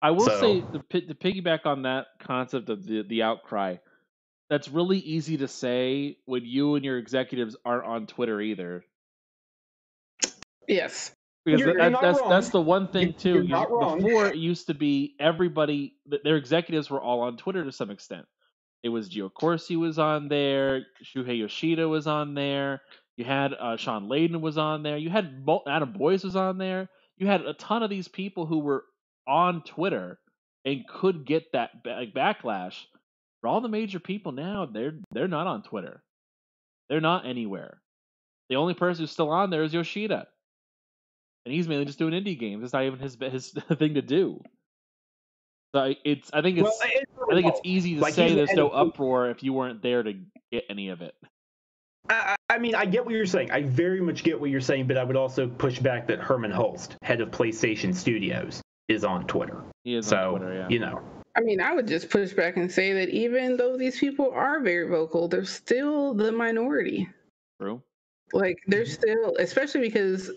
[0.00, 3.76] I will so, say the, the piggyback on that concept of the, the outcry.
[4.50, 8.84] That's really easy to say when you and your executives aren't on Twitter either.
[10.68, 11.12] Yes
[11.44, 12.30] because you're, that, you're that's wrong.
[12.30, 13.42] that's the one thing too.
[13.42, 17.90] You, before it used to be everybody, their executives were all on Twitter to some
[17.90, 18.26] extent.
[18.82, 22.82] It was Gio Corsi was on there, Shuhei Yoshida was on there.
[23.16, 24.98] You had uh, Shawn Layden was on there.
[24.98, 26.88] You had Adam Boyes was on there.
[27.16, 28.84] You had a ton of these people who were
[29.26, 30.18] on Twitter
[30.64, 32.74] and could get that like backlash
[33.44, 36.02] for all the major people now, they're they're not on Twitter.
[36.88, 37.82] They're not anywhere.
[38.48, 40.26] The only person who's still on there is Yoshida,
[41.44, 42.64] and he's mainly just doing indie games.
[42.64, 44.40] It's not even his his thing to do.
[45.74, 48.52] So it's I think it's well, it's I think it's easy to like say there's
[48.52, 50.14] no uproar if you weren't there to
[50.52, 51.14] get any of it.
[52.08, 53.50] I, I I mean, I get what you're saying.
[53.50, 56.52] I very much get what you're saying, but I would also push back that Hermen
[56.52, 59.64] Hulst, head of PlayStation Studios, is on Twitter.
[59.82, 60.68] He is so on Twitter, yeah.
[60.68, 61.02] you know,
[61.36, 64.60] I mean, I would just push back and say that even though these people are
[64.60, 67.08] very vocal, they're still the minority.
[67.60, 67.82] True.
[68.32, 68.92] Like they're Mm-hmm.
[68.92, 70.30] still, especially because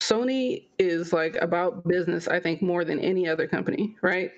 [0.00, 4.32] Sony is like about business, I think, more than any other company, right?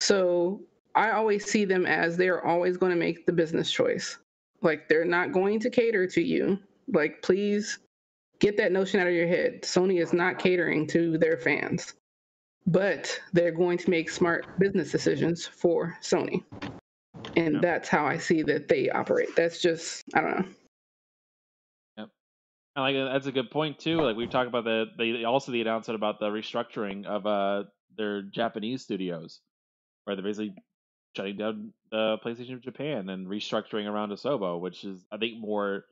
[0.00, 0.60] So
[0.94, 4.18] I always see them as they're always going to make the business choice.
[4.62, 6.58] Like they're not going to cater to you.
[6.92, 7.78] Like, please
[8.40, 9.62] get that notion out of your head.
[9.62, 11.94] Sony is not catering to their fans,
[12.66, 16.42] but they're going to make smart business decisions for Sony.
[17.36, 19.34] And that's how I see that they operate.
[19.36, 20.46] That's just, I don't know.
[22.76, 24.02] And like that's a good point too.
[24.02, 27.64] Like we've talked about the they also the announcement about the restructuring of uh
[27.96, 29.40] their Japanese studios,
[30.04, 30.54] where they're basically
[31.16, 35.84] shutting down the PlayStation of Japan and restructuring around Asobi, which is I think more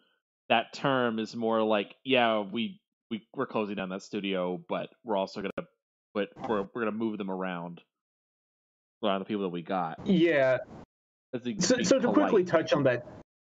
[0.50, 5.16] that term is more like yeah we we we're closing down that studio, but we're
[5.16, 5.68] also gonna
[6.12, 7.80] but we're we're gonna move them around
[9.02, 10.06] around the people that we got.
[10.06, 10.58] yeah.
[11.58, 13.06] So, so to quickly touch on that,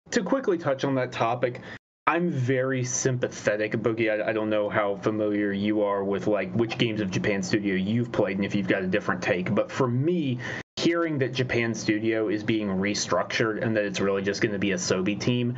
[0.09, 1.61] to quickly touch on that topic,
[2.07, 4.11] I'm very sympathetic, Boogie.
[4.11, 7.73] I, I don't know how familiar you are with like which games of Japan Studio
[7.73, 9.53] you've played, and if you've got a different take.
[9.53, 10.37] But for me,
[10.75, 14.69] hearing that Japan Studio is being restructured and that it's really just going to be
[14.69, 15.55] Asobi team,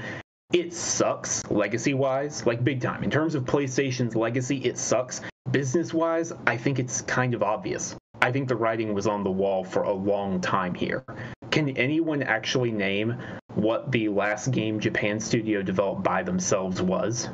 [0.54, 3.04] it sucks legacy wise, like big time.
[3.04, 5.20] In terms of PlayStation's legacy, it sucks.
[5.52, 7.98] Business wise, I think it's kind of obvious.
[8.22, 11.04] I think the writing was on the wall for a long time here.
[11.52, 13.18] Can anyone actually name
[13.58, 17.30] what the last game Japan Studio developed by themselves was?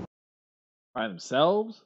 [0.94, 1.84] by themselves.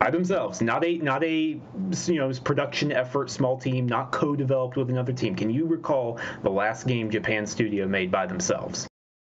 [0.00, 1.60] By themselves, not a not a
[2.06, 5.36] you know production effort, small team, not co-developed with another team.
[5.36, 8.88] Can you recall the last game Japan Studio made by themselves?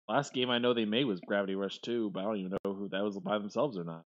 [0.07, 2.73] Last game I know they made was Gravity Rush 2, but I don't even know
[2.73, 4.03] who that was by themselves or not.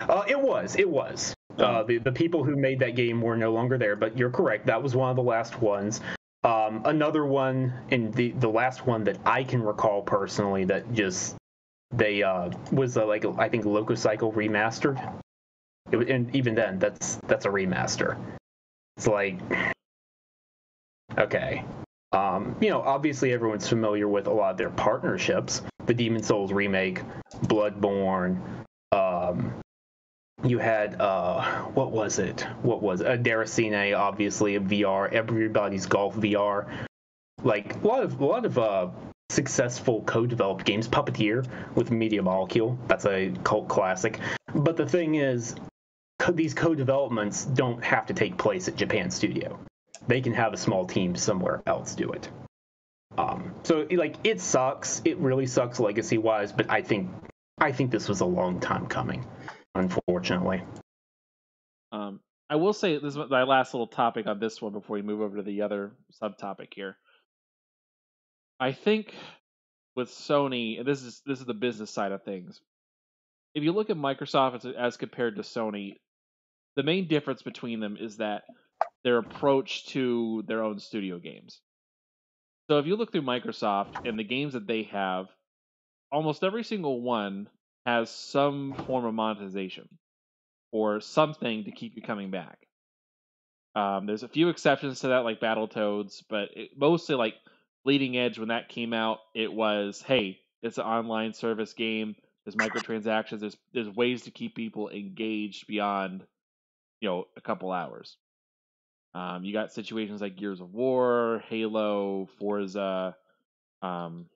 [0.00, 0.76] Uh, it was.
[0.76, 1.34] It was.
[1.58, 4.66] Uh, the the people who made that game were no longer there, but you're correct.
[4.66, 6.00] That was one of the last ones.
[6.46, 11.34] Um, another one, and the the last one that I can recall personally that just
[11.90, 14.96] they uh, was uh, like I think Lococycle remastered.
[15.90, 18.16] It, and even then, that's that's a remaster.
[18.96, 19.40] It's like
[21.18, 21.64] okay.
[22.12, 25.62] Um, you know, obviously everyone's familiar with a lot of their partnerships.
[25.86, 27.02] The Demon Souls remake,
[27.46, 28.40] Bloodborne,
[28.92, 29.52] um,
[30.44, 31.42] you had uh
[31.74, 32.42] what was it?
[32.62, 33.06] What was it?
[33.06, 36.66] Uh, Deracine obviously VR everybody's golf VR
[37.42, 38.88] like a lot of a lot of uh
[39.30, 40.88] successful co-developed games.
[40.88, 42.78] Puppeteer with Media Molecule.
[42.86, 44.20] That's a cult classic.
[44.54, 45.56] But the thing is
[46.18, 49.58] co- these co-developments don't have to take place at Japan Studio.
[50.06, 52.28] They can have a small team somewhere else do it.
[53.16, 55.00] Um so like it sucks.
[55.04, 57.10] It really sucks legacy wise but I think
[57.58, 59.24] I think this was a long time coming
[59.78, 60.62] unfortunately.
[61.92, 65.02] Um, I will say this is my last little topic on this one before we
[65.02, 66.96] move over to the other subtopic here.
[68.60, 69.14] I think
[69.94, 72.60] with Sony, this is this is the business side of things.
[73.54, 75.96] If you look at Microsoft as, as compared to Sony,
[76.76, 78.42] the main difference between them is that
[79.02, 81.60] their approach to their own studio games.
[82.68, 85.26] So if you look through Microsoft and the games that they have,
[86.12, 87.48] almost every single one
[87.86, 89.88] has some form of monetization
[90.72, 92.58] or something to keep you coming back.
[93.76, 97.34] Um, there's a few exceptions to that, like Battletoads, but it, mostly like
[97.84, 98.38] Bleeding Edge.
[98.38, 102.16] When that came out, it was hey, it's an online service game.
[102.44, 103.40] There's microtransactions.
[103.40, 106.24] There's there's ways to keep people engaged beyond,
[107.00, 108.16] you know, a couple hours.
[109.14, 113.16] Um, you got situations like Gears of War, Halo, Forza,
[113.80, 114.26] um,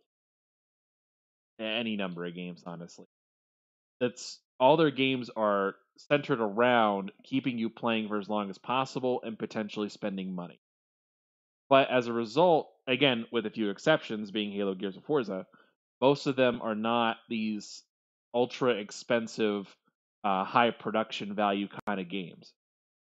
[1.58, 3.06] any number of games, honestly.
[4.00, 9.20] That's all their games are centered around keeping you playing for as long as possible
[9.22, 10.60] and potentially spending money.
[11.68, 15.46] But as a result, again, with a few exceptions being Halo, Gears of Forza,
[16.00, 17.82] most of them are not these
[18.34, 19.74] ultra expensive,
[20.24, 22.52] uh, high production value kind of games.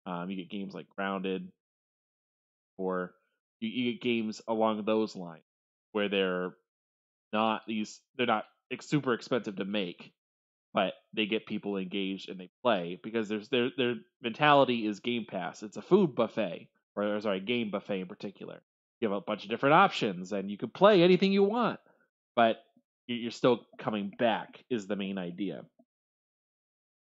[0.06, 1.48] Um, you get games like Grounded,
[2.78, 3.14] or
[3.60, 5.44] you, you get games along those lines
[5.92, 6.54] where they're
[7.32, 8.44] not these they're not
[8.80, 10.12] super expensive to make
[10.72, 15.26] but they get people engaged and they play because there's their their mentality is game
[15.28, 18.60] pass it's a food buffet or or sorry game buffet in particular
[19.00, 21.80] you have a bunch of different options and you can play anything you want,
[22.36, 22.56] but
[23.06, 25.62] you're still coming back is the main idea.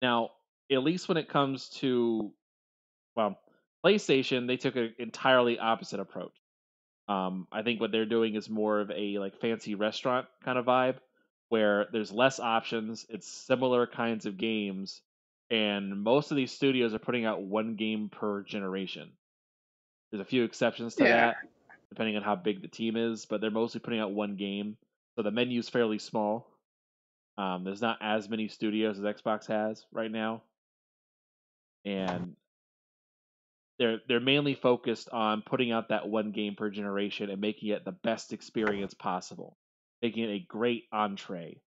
[0.01, 0.31] Now,
[0.71, 2.33] at least when it comes to
[3.15, 3.37] well,
[3.85, 6.33] PlayStation, they took an entirely opposite approach.
[7.07, 10.65] Um, I think what they're doing is more of a like fancy restaurant kind of
[10.65, 10.97] vibe,
[11.53, 13.05] where there's less options.
[13.09, 15.01] It's similar kinds of games,
[15.51, 19.11] and most of these studios are putting out one game per generation.
[20.09, 21.27] There's a few exceptions to yeah.
[21.27, 21.35] that,
[21.89, 24.77] depending on how big the team is, but they're mostly putting out one game.
[25.15, 26.47] So the menu is fairly small.
[27.37, 30.41] Um, there's not as many studios as Xbox has right now,
[31.85, 32.35] and
[33.77, 37.85] they're they're mainly focused on putting out that one game per generation and making it
[37.85, 39.55] the best experience possible,
[40.03, 41.61] making it a great entree,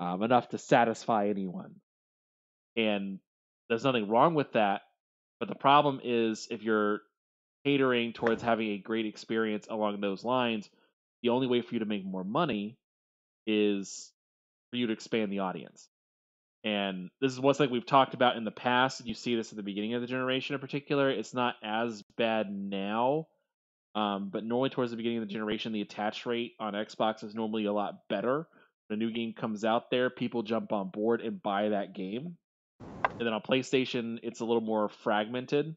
[0.00, 1.74] um, enough to satisfy anyone.
[2.76, 3.18] And
[3.68, 4.82] there's nothing wrong with that,
[5.40, 7.00] but the problem is if you're
[7.64, 10.70] catering towards having a great experience along those lines,
[11.22, 12.78] the only way for you to make more money
[13.46, 14.10] is
[14.70, 15.88] for you to expand the audience.
[16.64, 19.04] And this is what's like we've talked about in the past.
[19.04, 21.10] You see this at the beginning of the generation in particular.
[21.10, 23.26] It's not as bad now,
[23.94, 27.34] um, but normally towards the beginning of the generation, the attach rate on Xbox is
[27.34, 28.46] normally a lot better.
[28.86, 32.36] When a new game comes out there, people jump on board and buy that game.
[32.80, 35.76] And then on PlayStation, it's a little more fragmented.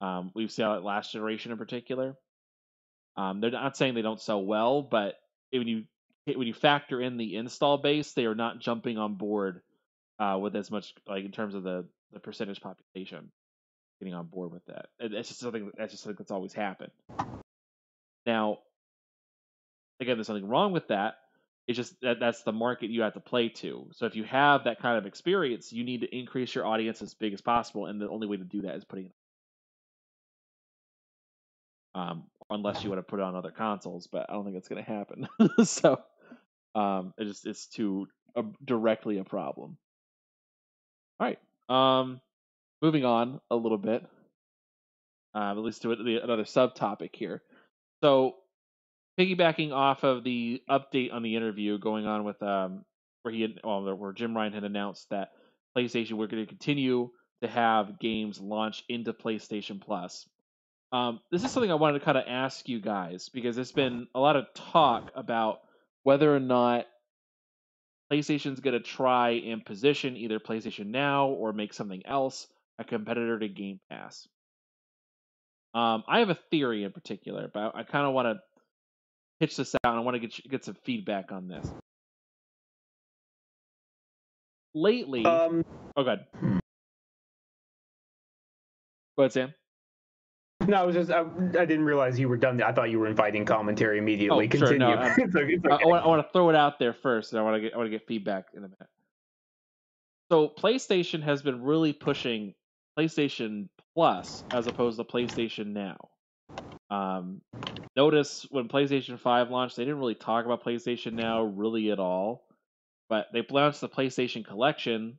[0.00, 2.14] Um, we've seen it last generation in particular.
[3.16, 5.14] Um, they're not saying they don't sell well, but
[5.50, 5.84] when you
[6.24, 9.60] when you factor in the install base, they are not jumping on board
[10.18, 13.30] uh, with as much like in terms of the the percentage population
[14.02, 14.86] getting on board with that.
[14.98, 16.90] That's just something that's just something that's always happened.
[18.26, 18.58] Now,
[20.00, 21.14] again, there's nothing wrong with that.
[21.68, 23.86] It's just that that's the market you have to play to.
[23.92, 27.14] So if you have that kind of experience, you need to increase your audience as
[27.14, 29.12] big as possible, and the only way to do that is putting it.
[31.94, 34.68] Um, unless you want to put it on other consoles, but I don't think it's
[34.68, 35.28] going to happen.
[35.64, 36.00] so
[36.74, 39.76] um, it just it's too uh, directly a problem.
[41.20, 41.38] All right.
[41.68, 42.20] Um,
[42.82, 44.04] moving on a little bit,
[45.34, 47.40] uh, at least to another subtopic here.
[48.02, 48.34] So,
[49.18, 52.84] piggybacking off of the update on the interview going on with um,
[53.22, 55.30] where he well, where Jim Ryan had announced that
[55.76, 57.10] PlayStation we're going to continue
[57.42, 60.28] to have games launch into PlayStation Plus.
[60.92, 64.08] Um, this is something I wanted to kind of ask you guys because there's been
[64.14, 65.60] a lot of talk about
[66.02, 66.86] whether or not
[68.12, 72.46] PlayStation's going to try and position either PlayStation Now or make something else
[72.78, 74.26] a competitor to Game Pass.
[75.74, 78.42] Um, I have a theory in particular, but I kind of want to
[79.40, 81.66] pitch this out and I want to get get some feedback on this.
[84.74, 85.64] Lately, um,
[85.96, 86.26] oh, god.
[86.38, 86.58] Hmm.
[89.16, 89.54] Go ahead, Sam.
[90.66, 92.62] No, I was just I, I, didn't realize you were done.
[92.62, 94.46] I thought you were inviting commentary immediately.
[94.46, 94.78] Oh, Continue.
[94.78, 95.74] Sure, no, it's okay, it's okay.
[95.74, 97.78] I, I, want, to throw it out there first, and I want to get I
[97.78, 98.88] want to get feedback in a minute.
[100.30, 102.54] So PlayStation has been really pushing
[102.98, 105.96] PlayStation Plus as opposed to PlayStation Now.
[106.90, 107.40] Um,
[107.96, 112.44] notice when PlayStation 5 launched, they didn't really talk about PlayStation Now really at all,
[113.08, 115.18] but they launched the PlayStation Collection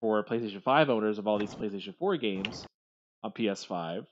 [0.00, 2.66] for PlayStation 5 owners of all these PlayStation 4 games
[3.22, 4.06] on PS5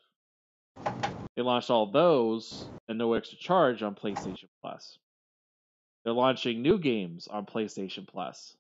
[1.37, 4.99] they launched all those and no extra charge on PlayStation Plus.
[6.05, 8.57] They're launching new games on PlayStation Plus.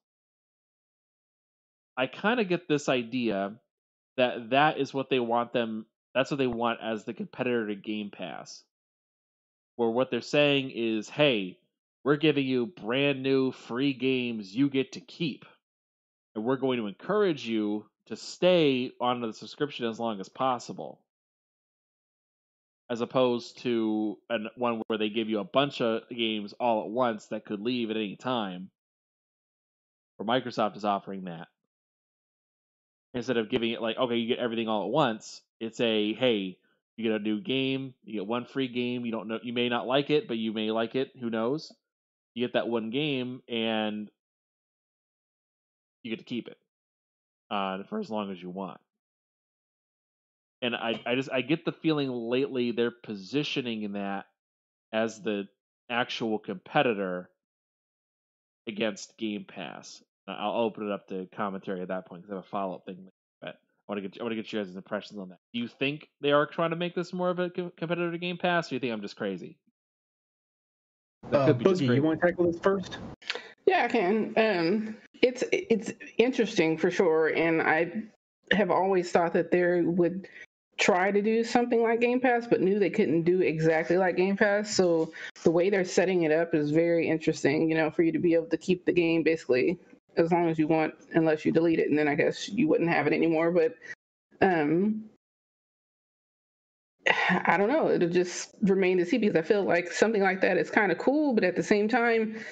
[1.96, 3.54] I kind of get this idea
[4.16, 7.74] that that is what they want them that's what they want as the competitor to
[7.74, 8.62] Game Pass.
[9.76, 11.58] Where what they're saying is, "Hey,
[12.04, 15.46] we're giving you brand new free games you get to keep.
[16.34, 21.02] And we're going to encourage you to stay on the subscription as long as possible."
[22.90, 26.90] as opposed to an, one where they give you a bunch of games all at
[26.90, 28.70] once that could leave at any time.
[30.16, 31.48] Where Microsoft is offering that
[33.14, 35.42] instead of giving it like, okay, you get everything all at once.
[35.60, 36.58] It's a hey,
[36.96, 39.04] you get a new game, you get one free game.
[39.06, 41.12] You don't know, you may not like it, but you may like it.
[41.20, 41.72] Who knows?
[42.34, 44.10] You get that one game and
[46.02, 46.58] you get to keep it
[47.50, 48.80] uh, for as long as you want
[50.62, 54.26] and I, I just I get the feeling lately they're positioning that
[54.92, 55.48] as the
[55.90, 57.28] actual competitor
[58.66, 60.02] against Game Pass.
[60.26, 62.86] I'll open it up to commentary at that point because I have a follow up
[62.86, 63.08] thing.
[63.40, 63.52] But I
[63.88, 65.38] want to get I want to get you guys' impressions on that.
[65.52, 68.38] Do you think they are trying to make this more of a competitor to Game
[68.38, 69.56] Pass, or do you think I'm just crazy?
[71.30, 72.98] Uh, Boogie, you want to tackle this first?
[73.66, 74.34] Yeah, I can.
[74.36, 78.02] Um, it's it's interesting for sure, and I
[78.52, 80.28] have always thought that they would
[80.78, 84.36] try to do something like Game Pass, but knew they couldn't do exactly like Game
[84.36, 84.74] Pass.
[84.74, 85.12] So
[85.44, 87.68] the way they're setting it up is very interesting.
[87.70, 89.78] You know, for you to be able to keep the game basically
[90.16, 92.90] as long as you want, unless you delete it, and then I guess you wouldn't
[92.90, 93.50] have it anymore.
[93.50, 93.74] But
[94.40, 95.04] um,
[97.30, 97.90] I don't know.
[97.90, 100.98] It'll just remain to see because I feel like something like that is kind of
[100.98, 102.44] cool, but at the same time,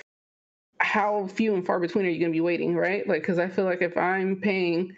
[0.81, 3.07] how few and far between are you going to be waiting, right?
[3.07, 4.97] Like, because I feel like if I'm paying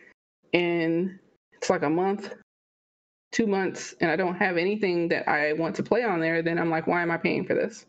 [0.55, 1.19] and
[1.53, 2.33] it's like a month,
[3.33, 6.59] two months, and I don't have anything that I want to play on there, then
[6.59, 7.85] I'm like, why am I paying for this?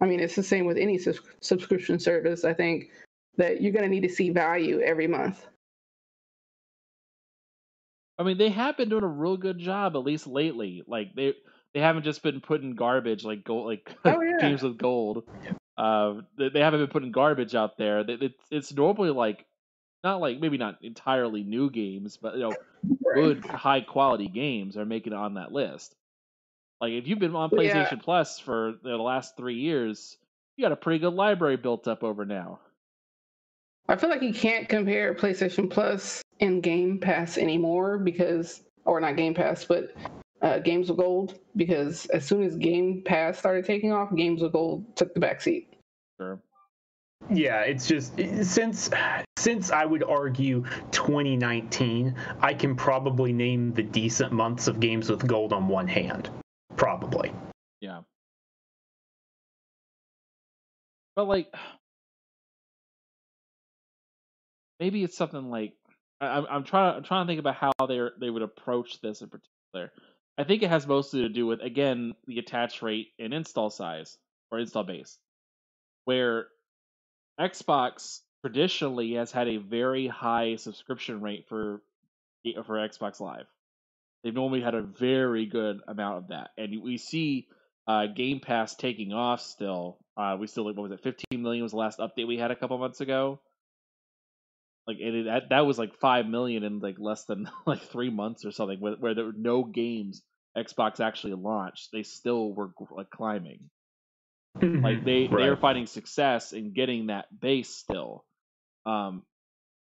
[0.00, 0.98] I mean, it's the same with any
[1.40, 2.44] subscription service.
[2.44, 2.90] I think
[3.36, 5.46] that you're going to need to see value every month.
[8.18, 10.82] I mean, they have been doing a real good job, at least lately.
[10.86, 11.34] Like they
[11.74, 14.38] they haven't just been putting garbage like gold, like oh, yeah.
[14.40, 15.24] games with gold.
[15.76, 18.02] Uh, they, they, haven't been putting garbage out there.
[18.02, 19.44] They, it's normally like
[20.02, 22.54] not like maybe not entirely new games, but you know,
[23.14, 25.94] good high quality games are making it on that list.
[26.80, 27.98] Like if you've been on PlayStation yeah.
[28.02, 30.16] Plus for the last three years,
[30.56, 32.60] you got a pretty good library built up over now.
[33.88, 39.16] I feel like you can't compare PlayStation Plus and Game Pass anymore because, or not
[39.16, 39.94] Game Pass, but
[40.42, 44.52] uh, Games of Gold because as soon as Game Pass started taking off, Games of
[44.52, 45.66] Gold took the backseat.
[46.20, 46.40] Sure.
[47.30, 48.90] Yeah, it's just since
[49.38, 55.26] since I would argue 2019, I can probably name the decent months of games with
[55.26, 56.30] gold on one hand.
[56.76, 57.32] Probably.
[57.80, 58.02] Yeah.
[61.16, 61.52] But like
[64.80, 65.74] maybe it's something like
[66.20, 69.22] I, am I'm trying I'm trying to think about how they they would approach this
[69.22, 69.92] in particular.
[70.38, 74.16] I think it has mostly to do with again the attach rate and install size
[74.50, 75.18] or install base,
[76.04, 76.46] where
[77.40, 81.82] Xbox traditionally has had a very high subscription rate for
[82.64, 83.46] for Xbox Live.
[84.22, 87.48] They've normally had a very good amount of that, and we see
[87.86, 89.40] uh, Game Pass taking off.
[89.40, 91.02] Still, uh, we still what was it?
[91.02, 93.40] 15 million was the last update we had a couple months ago.
[94.86, 98.10] Like and it, that, that was like five million in like less than like three
[98.10, 100.22] months or something, where, where there were no games
[100.56, 101.90] Xbox actually launched.
[101.92, 103.70] They still were like climbing.
[104.58, 104.84] Mm-hmm.
[104.84, 105.42] Like they right.
[105.42, 108.24] they are finding success in getting that base still.
[108.86, 109.22] Um,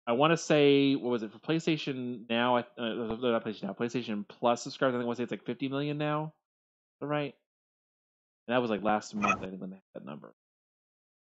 [0.07, 2.59] I want to say what was it for PlayStation now?
[2.59, 3.77] Uh, not PlayStation now.
[3.79, 4.95] PlayStation Plus subscribers.
[4.95, 6.33] I think I want to say it's like 50 million now.
[7.01, 7.35] Right.
[8.47, 9.43] And that was like last month.
[9.43, 10.33] I think when they had that number.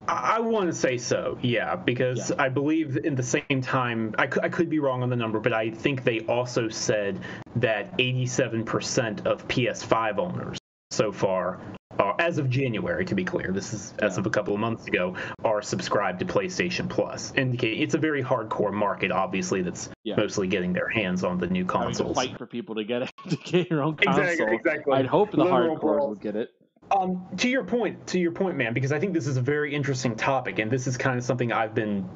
[0.09, 2.43] I want to say so, yeah, because yeah.
[2.43, 5.41] I believe in the same time, I could, I could be wrong on the number,
[5.41, 7.21] but I think they also said
[7.57, 10.59] that 87% of PS5 owners
[10.91, 11.61] so far,
[11.99, 14.87] are, as of January, to be clear, this is as of a couple of months
[14.87, 17.33] ago, are subscribed to PlayStation Plus.
[17.37, 20.17] Indicating it's a very hardcore market, obviously, that's yeah.
[20.17, 22.17] mostly getting their hands on the new consoles.
[22.17, 24.25] Fight for people to get it, to get your own console.
[24.25, 24.57] Exactly.
[24.57, 24.95] exactly.
[24.95, 26.51] I'd hope the hardcore would get it.
[26.91, 29.75] Um, to your point, to your point, man, because I think this is a very
[29.75, 32.09] interesting topic, and this is kind of something I've been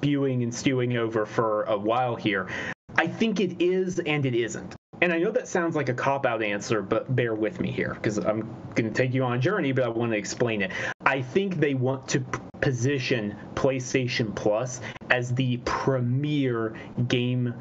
[0.00, 2.48] spewing and stewing over for a while here.
[2.96, 4.74] I think it is and it isn't.
[5.00, 7.94] And I know that sounds like a cop out answer, but bear with me here
[7.94, 10.70] because I'm going to take you on a journey, but I want to explain it.
[11.04, 12.20] I think they want to
[12.60, 14.80] position PlayStation Plus
[15.10, 16.76] as the premier
[17.08, 17.52] game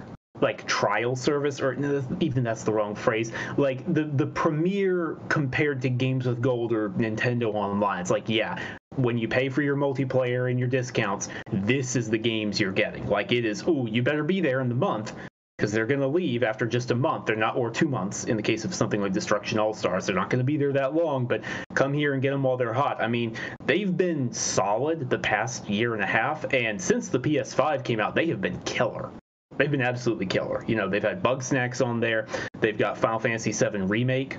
[0.41, 1.73] like trial service or
[2.19, 3.31] even that's the wrong phrase.
[3.57, 8.59] Like the the premier compared to games with gold or nintendo online it's like yeah
[8.95, 13.07] when you pay for your multiplayer and your discounts this is the games you're getting.
[13.07, 15.13] Like it is oh you better be there in the month
[15.57, 18.35] because they're going to leave after just a month they're not or two months in
[18.35, 20.95] the case of something like destruction all stars they're not going to be there that
[20.95, 21.43] long but
[21.75, 22.99] come here and get them while they're hot.
[22.99, 27.83] I mean they've been solid the past year and a half and since the ps5
[27.83, 29.11] came out they have been killer
[29.57, 30.63] they've been absolutely killer.
[30.67, 32.27] You know, they've had Bugsnax on there.
[32.59, 34.37] They've got Final Fantasy VII Remake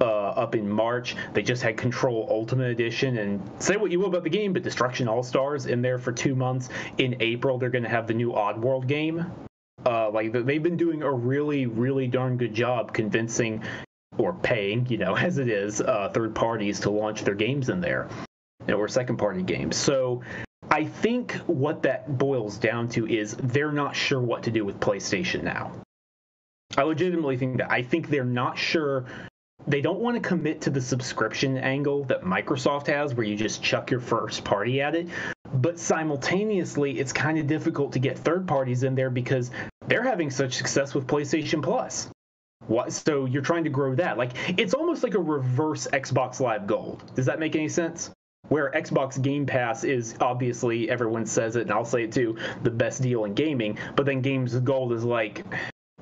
[0.00, 1.16] uh, up in March.
[1.32, 3.18] They just had Control Ultimate Edition.
[3.18, 6.12] And say what you will about the game, but Destruction All Stars in there for
[6.12, 6.68] two months.
[6.98, 9.26] In April, they're going to have the new Oddworld game.
[9.84, 13.62] Uh, like they've been doing a really, really darn good job convincing
[14.18, 17.80] or paying, you know, as it is, uh, third parties to launch their games in
[17.80, 18.08] there,
[18.68, 19.76] or second party games.
[19.76, 20.22] So
[20.70, 24.80] I think what that boils down to is they're not sure what to do with
[24.80, 25.72] PlayStation now.
[26.76, 27.70] I legitimately think that.
[27.70, 29.06] I think they're not sure.
[29.66, 33.62] They don't want to commit to the subscription angle that Microsoft has, where you just
[33.62, 35.08] chuck your first party at it.
[35.54, 39.50] But simultaneously, it's kind of difficult to get third parties in there because
[39.86, 42.08] they're having such success with PlayStation Plus.
[42.66, 44.18] What, so you're trying to grow that.
[44.18, 47.02] Like it's almost like a reverse Xbox Live Gold.
[47.14, 48.10] Does that make any sense?
[48.48, 52.70] Where Xbox Game Pass is obviously everyone says it, and I'll say it too, the
[52.70, 53.78] best deal in gaming.
[53.94, 55.44] But then Games Gold is like,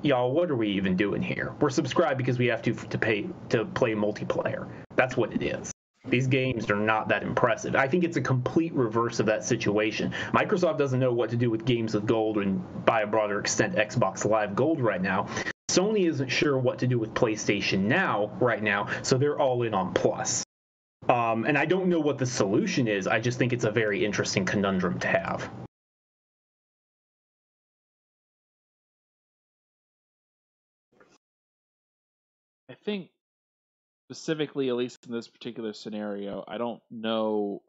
[0.01, 1.53] y'all, what are we even doing here?
[1.59, 4.67] We're subscribed because we have to to pay to play multiplayer.
[4.95, 5.71] That's what it is.
[6.07, 7.75] These games are not that impressive.
[7.75, 10.13] I think it's a complete reverse of that situation.
[10.33, 13.75] Microsoft doesn't know what to do with games with gold and, by a broader extent,
[13.75, 15.27] Xbox Live Gold right now.
[15.71, 19.73] Sony isn't sure what to do with PlayStation Now right now, so they're all in
[19.73, 20.45] on Plus.
[21.07, 23.07] Um, and I don't know what the solution is.
[23.07, 25.49] I just think it's a very interesting conundrum to have.
[32.69, 33.09] I think
[34.09, 37.61] specifically, at least in this particular scenario, I don't know.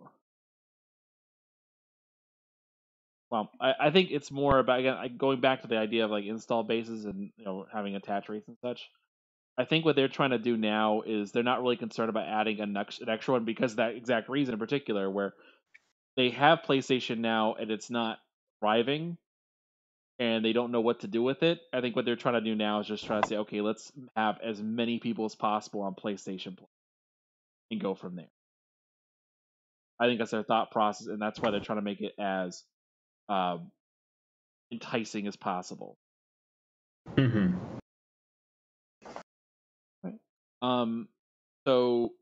[3.31, 6.25] Well, I, I think it's more about again going back to the idea of like
[6.25, 8.89] install bases and you know having attach rates and such.
[9.59, 12.61] I think what they're trying to do now is they're not really concerned about adding
[12.61, 15.33] an, extra one because that exact reason in particular, where
[16.17, 18.19] they have PlayStation now and it's not
[18.61, 19.17] thriving
[20.19, 21.61] and they don't know what to do with it.
[21.73, 23.93] I think what they're trying to do now is just trying to say, okay, let's
[24.15, 26.57] have as many people as possible on PlayStation
[27.71, 28.31] and go from there.
[29.99, 32.63] I think that's their thought process, and that's why they're trying to make it as
[33.29, 33.71] um,
[34.71, 35.97] enticing as possible.
[37.17, 37.76] Mm-hmm.
[40.63, 41.09] Um,
[41.67, 42.13] so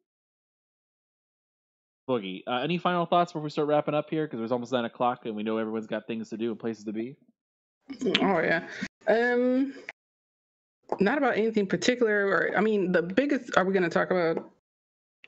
[2.09, 4.27] Boogie, uh, any final thoughts before we start wrapping up here?
[4.27, 6.85] Because it's almost nine o'clock, and we know everyone's got things to do and places
[6.85, 7.17] to be.
[8.21, 8.67] Oh yeah.
[9.09, 9.75] Um,
[11.01, 13.57] not about anything particular, or I mean, the biggest.
[13.57, 14.51] Are we going to talk about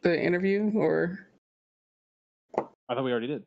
[0.02, 1.26] the interview or?
[2.58, 3.42] I thought we already did.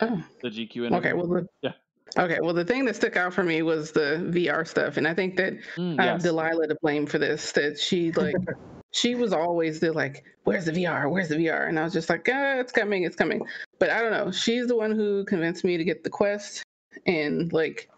[0.00, 0.22] Oh.
[0.42, 0.96] The GQ interview.
[0.98, 1.12] Okay.
[1.14, 1.72] Well, the, yeah.
[2.18, 2.38] Okay.
[2.40, 5.36] Well, the thing that stuck out for me was the VR stuff, and I think
[5.36, 6.22] that Mm, I have.
[6.22, 7.52] Delilah to blame for this.
[7.52, 8.34] That she like,
[8.92, 11.10] she was always the like, "Where's the VR?
[11.10, 13.46] Where's the VR?" And I was just like, "Ah, it's coming, it's coming."
[13.78, 14.30] But I don't know.
[14.30, 16.62] She's the one who convinced me to get the Quest,
[17.06, 17.90] and like,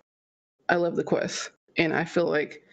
[0.68, 2.64] I love the Quest, and I feel like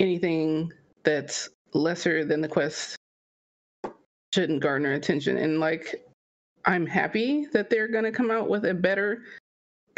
[0.00, 0.72] anything
[1.04, 2.96] that's lesser than the Quest
[4.34, 5.36] shouldn't garner attention.
[5.38, 6.04] And like,
[6.64, 9.22] I'm happy that they're gonna come out with a better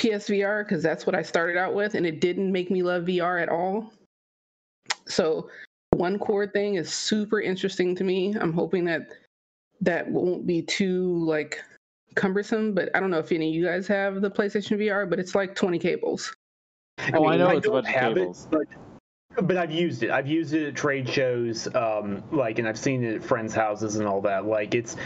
[0.01, 3.43] PSVR because that's what I started out with, and it didn't make me love VR
[3.43, 3.93] at all.
[5.07, 5.51] So,
[5.95, 8.35] one core thing is super interesting to me.
[8.41, 9.09] I'm hoping that
[9.83, 11.63] that won't be too like
[12.15, 12.75] cumbersome.
[12.75, 15.35] But I don't know if any of you guys have the PlayStation VR, but it's
[15.35, 16.35] like 20 cables.
[17.13, 18.49] Oh, I mean, know I it's a don't bunch of have it, cables.
[18.51, 18.67] but
[19.47, 20.11] but I've used it.
[20.11, 23.97] I've used it at trade shows, um, like, and I've seen it at friends' houses
[23.97, 24.47] and all that.
[24.47, 24.97] Like, it's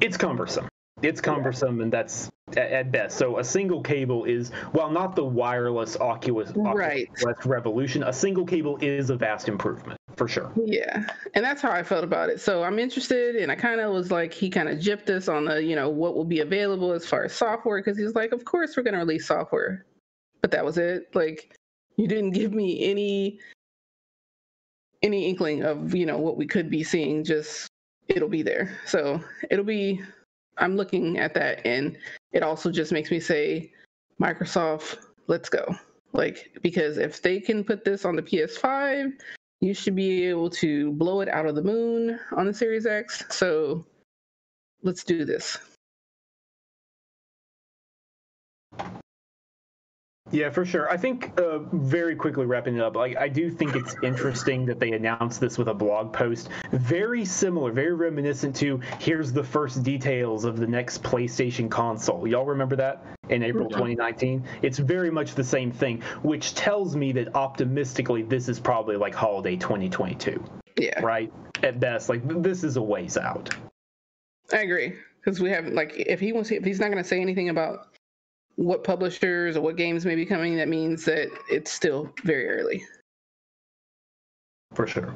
[0.00, 0.68] it's cumbersome.
[1.02, 3.18] It's cumbersome, and that's at, best.
[3.18, 7.08] So a single cable is, while not the wireless Oculus, Oculus Right.
[7.44, 10.52] Revolution, a single cable is a vast improvement for sure.
[10.56, 12.40] Yeah, and that's how I felt about it.
[12.40, 15.44] So I'm interested, and I kind of was like, he kind of gypped us on
[15.44, 18.44] the, you know, what will be available as far as software, because he's like, of
[18.44, 19.86] course we're gonna release software,
[20.40, 21.14] but that was it.
[21.14, 21.54] Like,
[21.96, 23.38] you didn't give me any
[25.02, 27.22] any inkling of you know what we could be seeing.
[27.22, 27.68] Just
[28.08, 28.76] it'll be there.
[28.86, 30.00] So it'll be.
[30.58, 31.96] I'm looking at that, and
[32.32, 33.72] it also just makes me say,
[34.20, 35.74] Microsoft, let's go.
[36.12, 39.12] Like, because if they can put this on the PS5
[39.60, 43.24] you should be able to blow it out of the moon on the Series X.
[43.30, 43.84] So
[44.82, 45.58] let's do this.
[50.30, 50.90] Yeah, for sure.
[50.90, 54.78] I think uh, very quickly wrapping it up, like I do think it's interesting that
[54.78, 59.82] they announced this with a blog post, very similar, very reminiscent to here's the first
[59.82, 62.26] details of the next PlayStation console.
[62.26, 64.44] Y'all remember that in April 2019?
[64.62, 69.14] It's very much the same thing, which tells me that optimistically this is probably like
[69.14, 70.42] holiday 2022,
[70.78, 71.32] Yeah, right?
[71.62, 73.54] At best, like this is a ways out.
[74.52, 77.20] I agree because we haven't like if he wants if he's not going to say
[77.20, 77.97] anything about
[78.58, 82.84] what publishers or what games may be coming, that means that it's still very early.
[84.74, 85.14] For sure.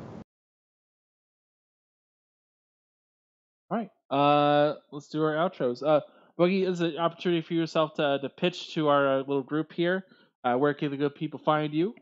[3.68, 3.90] All right.
[4.09, 5.82] Uh, let's do our outros.
[5.84, 6.01] Uh,
[6.38, 10.07] Boogie is an opportunity for yourself to to pitch to our uh, little group here.
[10.45, 11.97] Uh, where can the good people find you?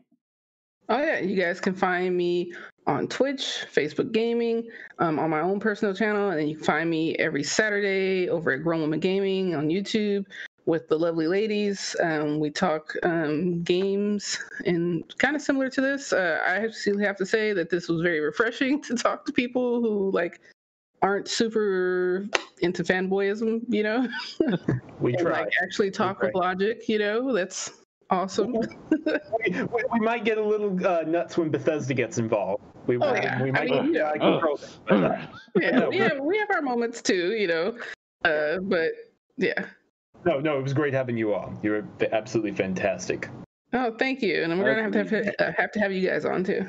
[0.89, 2.53] Oh yeah, you guys can find me
[2.85, 4.67] on Twitch, Facebook Gaming,
[4.99, 8.61] um, on my own personal channel, and you can find me every Saturday over at
[8.61, 10.25] Grown Women Gaming on YouTube
[10.65, 11.95] with the lovely ladies.
[12.01, 16.13] Um, we talk um, games and kind of similar to this.
[16.13, 19.81] Uh, I actually have to say that this was very refreshing to talk to people
[19.81, 20.39] who like
[21.01, 22.27] aren't super
[22.59, 24.07] into fanboyism, you know,
[24.99, 25.41] We and try.
[25.41, 26.87] like actually talk with logic.
[26.87, 27.71] You know, that's
[28.11, 28.51] awesome.
[28.53, 28.67] we,
[29.49, 32.61] we, we might get a little uh, nuts when Bethesda gets involved.
[32.85, 33.41] We, Oh, we- yeah.
[33.41, 34.07] we I might mean, get yeah.
[34.09, 34.59] out of control.
[34.87, 35.19] But,
[35.59, 37.77] yeah, we have we have our moments too, you know.
[38.23, 38.91] Uh, but
[39.37, 39.65] yeah,
[40.25, 41.59] no, no, it was great having you on.
[41.61, 43.29] You were absolutely fantastic.
[43.73, 44.43] Oh, thank you.
[44.43, 46.65] And we're gonna have to have, to have to have you guys on too.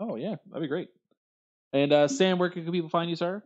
[0.00, 0.88] Oh yeah, that'd be great.
[1.72, 3.42] And uh, Sam, where can people find you, sir?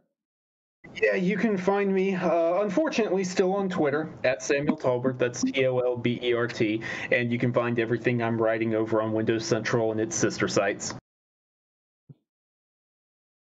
[1.03, 5.19] Yeah, you can find me, uh, unfortunately, still on Twitter at Samuel Tolbert.
[5.19, 6.83] That's T O L B E R T.
[7.11, 10.95] And you can find everything I'm writing over on Windows Central and its sister sites.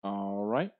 [0.02, 0.70] All right.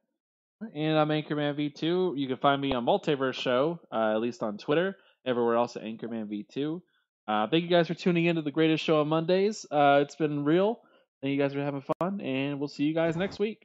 [0.75, 2.19] And I'm Anchorman V2.
[2.19, 4.97] You can find me on Multiverse Show, uh, at least on Twitter.
[5.27, 6.81] Everywhere else at Anchorman V2.
[7.27, 9.65] Uh, thank you guys for tuning in to the greatest show on Mondays.
[9.71, 10.81] Uh, it's been real.
[11.23, 13.65] Thank you guys for having fun, and we'll see you guys next week.